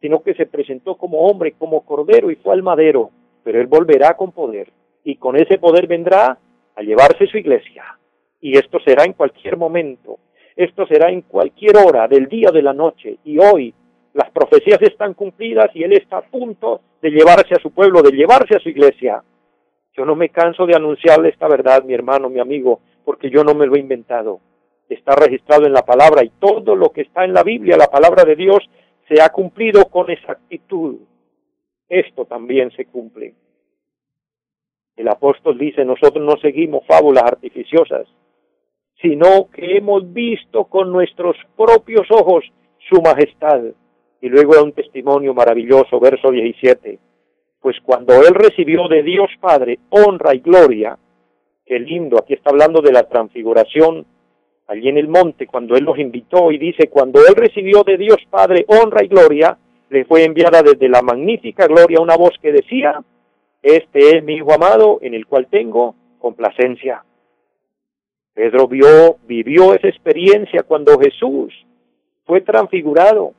sino 0.00 0.22
que 0.22 0.34
se 0.34 0.46
presentó 0.46 0.96
como 0.96 1.20
hombre, 1.26 1.52
como 1.52 1.84
cordero 1.84 2.30
y 2.30 2.36
fue 2.36 2.52
al 2.52 2.62
madero. 2.62 3.10
Pero 3.42 3.60
él 3.60 3.66
volverá 3.66 4.16
con 4.16 4.32
poder 4.32 4.70
y 5.04 5.16
con 5.16 5.36
ese 5.36 5.58
poder 5.58 5.86
vendrá 5.86 6.38
a 6.74 6.82
llevarse 6.82 7.26
su 7.26 7.38
iglesia. 7.38 7.84
Y 8.40 8.58
esto 8.58 8.78
será 8.84 9.04
en 9.04 9.14
cualquier 9.14 9.56
momento, 9.56 10.18
esto 10.54 10.86
será 10.86 11.10
en 11.10 11.22
cualquier 11.22 11.76
hora 11.78 12.06
del 12.08 12.28
día 12.28 12.50
de 12.52 12.62
la 12.62 12.74
noche. 12.74 13.16
Y 13.24 13.38
hoy 13.38 13.72
las 14.12 14.30
profecías 14.30 14.80
están 14.82 15.14
cumplidas 15.14 15.74
y 15.74 15.82
Él 15.82 15.94
está 15.94 16.18
a 16.18 16.22
punto 16.22 16.80
de 17.00 17.10
llevarse 17.10 17.54
a 17.54 17.60
su 17.60 17.70
pueblo, 17.70 18.02
de 18.02 18.12
llevarse 18.12 18.56
a 18.56 18.60
su 18.60 18.68
iglesia. 18.68 19.22
Yo 19.96 20.04
no 20.04 20.14
me 20.14 20.28
canso 20.28 20.66
de 20.66 20.76
anunciarle 20.76 21.30
esta 21.30 21.48
verdad, 21.48 21.84
mi 21.84 21.94
hermano, 21.94 22.28
mi 22.28 22.40
amigo, 22.40 22.80
porque 23.04 23.30
yo 23.30 23.44
no 23.44 23.54
me 23.54 23.66
lo 23.66 23.76
he 23.76 23.80
inventado. 23.80 24.40
Está 24.88 25.14
registrado 25.16 25.66
en 25.66 25.72
la 25.72 25.84
palabra 25.84 26.24
y 26.24 26.30
todo 26.38 26.76
lo 26.76 26.90
que 26.90 27.02
está 27.02 27.24
en 27.24 27.32
la 27.32 27.42
Biblia, 27.42 27.76
la 27.76 27.88
palabra 27.88 28.24
de 28.24 28.36
Dios, 28.36 28.58
se 29.08 29.20
ha 29.20 29.28
cumplido 29.30 29.86
con 29.86 30.10
exactitud. 30.10 30.96
Esto 31.88 32.24
también 32.24 32.70
se 32.72 32.86
cumple. 32.86 33.34
El 34.96 35.08
apóstol 35.08 35.58
dice, 35.58 35.84
nosotros 35.84 36.24
no 36.24 36.36
seguimos 36.40 36.84
fábulas 36.86 37.24
artificiosas, 37.24 38.06
sino 39.00 39.50
que 39.50 39.76
hemos 39.76 40.12
visto 40.12 40.64
con 40.64 40.90
nuestros 40.90 41.36
propios 41.56 42.10
ojos 42.10 42.44
su 42.88 43.00
majestad. 43.02 43.60
Y 44.20 44.28
luego 44.28 44.62
un 44.62 44.72
testimonio 44.72 45.34
maravilloso, 45.34 46.00
verso 46.00 46.30
17. 46.30 46.98
Pues 47.60 47.76
cuando 47.82 48.14
él 48.14 48.34
recibió 48.34 48.88
de 48.88 49.02
Dios 49.02 49.28
Padre 49.40 49.78
honra 49.90 50.34
y 50.34 50.38
gloria, 50.38 50.98
qué 51.64 51.78
lindo, 51.78 52.18
aquí 52.18 52.32
está 52.34 52.50
hablando 52.50 52.80
de 52.80 52.92
la 52.92 53.08
transfiguración 53.08 54.06
allí 54.66 54.88
en 54.88 54.98
el 54.98 55.08
monte, 55.08 55.46
cuando 55.46 55.76
él 55.76 55.84
los 55.84 55.98
invitó 55.98 56.50
y 56.50 56.58
dice, 56.58 56.88
cuando 56.88 57.20
él 57.20 57.34
recibió 57.34 57.82
de 57.84 57.96
Dios 57.96 58.18
Padre 58.30 58.64
honra 58.68 59.04
y 59.04 59.08
gloria, 59.08 59.56
le 59.90 60.04
fue 60.04 60.24
enviada 60.24 60.62
desde 60.62 60.88
la 60.88 61.02
magnífica 61.02 61.66
gloria 61.66 62.00
una 62.00 62.16
voz 62.16 62.34
que 62.42 62.52
decía, 62.52 63.02
este 63.62 64.16
es 64.16 64.24
mi 64.24 64.34
Hijo 64.34 64.52
amado 64.52 64.98
en 65.02 65.14
el 65.14 65.26
cual 65.26 65.46
tengo 65.48 65.94
complacencia. 66.18 67.04
Pedro 68.34 68.68
vio, 68.68 69.16
vivió 69.26 69.74
esa 69.74 69.88
experiencia 69.88 70.62
cuando 70.64 70.98
Jesús 70.98 71.54
fue 72.24 72.40
transfigurado 72.40 73.32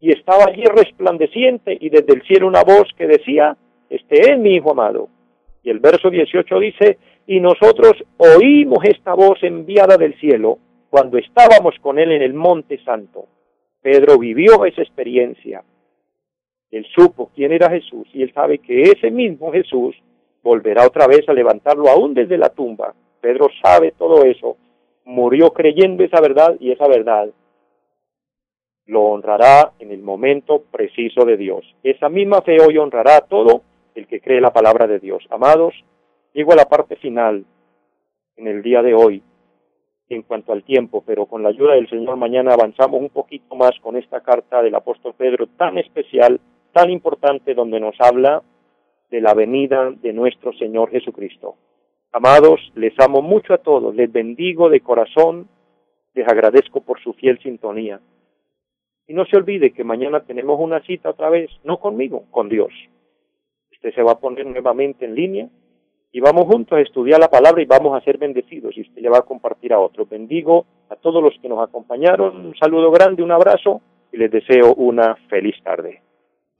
y 0.00 0.12
estaba 0.12 0.44
allí 0.48 0.64
resplandeciente 0.64 1.76
y 1.80 1.90
desde 1.90 2.14
el 2.14 2.22
cielo 2.22 2.46
una 2.46 2.62
voz 2.62 2.88
que 2.96 3.06
decía, 3.06 3.56
este 3.90 4.32
es 4.32 4.38
mi 4.38 4.54
Hijo 4.54 4.72
amado. 4.72 5.08
Y 5.62 5.70
el 5.70 5.80
verso 5.80 6.08
18 6.08 6.58
dice, 6.60 6.98
y 7.28 7.38
nosotros 7.38 7.92
oímos 8.16 8.80
esta 8.82 9.14
voz 9.14 9.40
enviada 9.42 9.96
del 9.96 10.18
cielo 10.18 10.58
cuando 10.90 11.16
estábamos 11.16 11.76
con 11.80 12.00
él 12.00 12.10
en 12.10 12.22
el 12.22 12.34
monte 12.34 12.82
santo. 12.82 13.26
Pedro 13.80 14.18
vivió 14.18 14.64
esa 14.64 14.82
experiencia 14.82 15.62
él 16.70 16.86
supo 16.94 17.30
quién 17.34 17.52
era 17.52 17.70
Jesús 17.70 18.06
y 18.12 18.22
él 18.22 18.32
sabe 18.34 18.58
que 18.58 18.82
ese 18.82 19.10
mismo 19.10 19.52
Jesús 19.52 19.96
volverá 20.42 20.86
otra 20.86 21.06
vez 21.06 21.26
a 21.28 21.32
levantarlo 21.32 21.88
aún 21.88 22.14
desde 22.14 22.36
la 22.36 22.50
tumba. 22.50 22.94
Pedro 23.20 23.48
sabe 23.62 23.92
todo 23.92 24.24
eso, 24.24 24.56
murió 25.04 25.50
creyendo 25.52 26.04
esa 26.04 26.20
verdad 26.20 26.56
y 26.60 26.70
esa 26.70 26.86
verdad 26.86 27.30
lo 28.86 29.02
honrará 29.02 29.72
en 29.78 29.90
el 29.90 30.00
momento 30.00 30.62
preciso 30.70 31.24
de 31.24 31.36
Dios. 31.36 31.64
Esa 31.82 32.08
misma 32.08 32.42
fe 32.42 32.58
hoy 32.60 32.78
honrará 32.78 33.16
a 33.16 33.20
todo 33.26 33.62
el 33.94 34.06
que 34.06 34.20
cree 34.20 34.40
la 34.40 34.52
palabra 34.52 34.86
de 34.86 34.98
Dios. 34.98 35.24
Amados, 35.30 35.74
llego 36.32 36.52
a 36.52 36.56
la 36.56 36.68
parte 36.68 36.96
final 36.96 37.44
en 38.36 38.46
el 38.46 38.62
día 38.62 38.82
de 38.82 38.94
hoy 38.94 39.22
en 40.08 40.22
cuanto 40.22 40.52
al 40.52 40.64
tiempo, 40.64 41.02
pero 41.06 41.26
con 41.26 41.42
la 41.42 41.50
ayuda 41.50 41.74
del 41.74 41.88
Señor 41.88 42.16
mañana 42.16 42.54
avanzamos 42.54 43.00
un 43.00 43.10
poquito 43.10 43.54
más 43.54 43.72
con 43.82 43.96
esta 43.96 44.22
carta 44.22 44.62
del 44.62 44.74
apóstol 44.74 45.14
Pedro 45.16 45.46
tan 45.58 45.76
especial 45.78 46.40
tan 46.72 46.90
importante 46.90 47.54
donde 47.54 47.80
nos 47.80 47.94
habla 48.00 48.42
de 49.10 49.20
la 49.20 49.34
venida 49.34 49.90
de 49.90 50.12
nuestro 50.12 50.52
Señor 50.52 50.90
Jesucristo. 50.90 51.56
Amados, 52.12 52.60
les 52.74 52.98
amo 53.00 53.20
mucho 53.20 53.52
a 53.52 53.58
todos, 53.58 53.94
les 53.94 54.10
bendigo 54.10 54.68
de 54.70 54.80
corazón, 54.80 55.48
les 56.14 56.26
agradezco 56.26 56.80
por 56.80 57.00
su 57.00 57.12
fiel 57.14 57.38
sintonía. 57.40 58.00
Y 59.06 59.14
no 59.14 59.24
se 59.26 59.36
olvide 59.36 59.72
que 59.72 59.84
mañana 59.84 60.20
tenemos 60.20 60.58
una 60.60 60.80
cita 60.82 61.10
otra 61.10 61.30
vez, 61.30 61.50
no 61.64 61.78
conmigo, 61.78 62.24
con 62.30 62.48
Dios. 62.48 62.72
Usted 63.72 63.94
se 63.94 64.02
va 64.02 64.12
a 64.12 64.20
poner 64.20 64.46
nuevamente 64.46 65.04
en 65.04 65.14
línea 65.14 65.48
y 66.12 66.20
vamos 66.20 66.46
juntos 66.46 66.78
a 66.78 66.80
estudiar 66.80 67.20
la 67.20 67.28
palabra 67.28 67.62
y 67.62 67.66
vamos 67.66 67.96
a 67.96 68.04
ser 68.04 68.18
bendecidos 68.18 68.76
y 68.76 68.82
usted 68.82 69.02
le 69.02 69.10
va 69.10 69.18
a 69.18 69.22
compartir 69.22 69.72
a 69.72 69.78
otros. 69.78 70.08
Bendigo 70.08 70.66
a 70.88 70.96
todos 70.96 71.22
los 71.22 71.34
que 71.40 71.48
nos 71.48 71.62
acompañaron, 71.62 72.46
un 72.46 72.56
saludo 72.56 72.90
grande, 72.90 73.22
un 73.22 73.32
abrazo 73.32 73.80
y 74.12 74.16
les 74.16 74.30
deseo 74.30 74.74
una 74.74 75.16
feliz 75.28 75.54
tarde. 75.62 76.02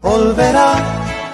Volverá, 0.01 0.75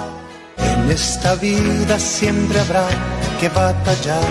En 0.57 0.91
esta 0.91 1.35
vida 1.35 1.99
siempre 1.99 2.59
habrá 2.59 2.87
que 3.39 3.49
batallar. 3.49 4.23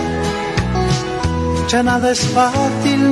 Ya 1.69 1.83
nada 1.83 2.13
es 2.13 2.21
fácil, 2.29 2.96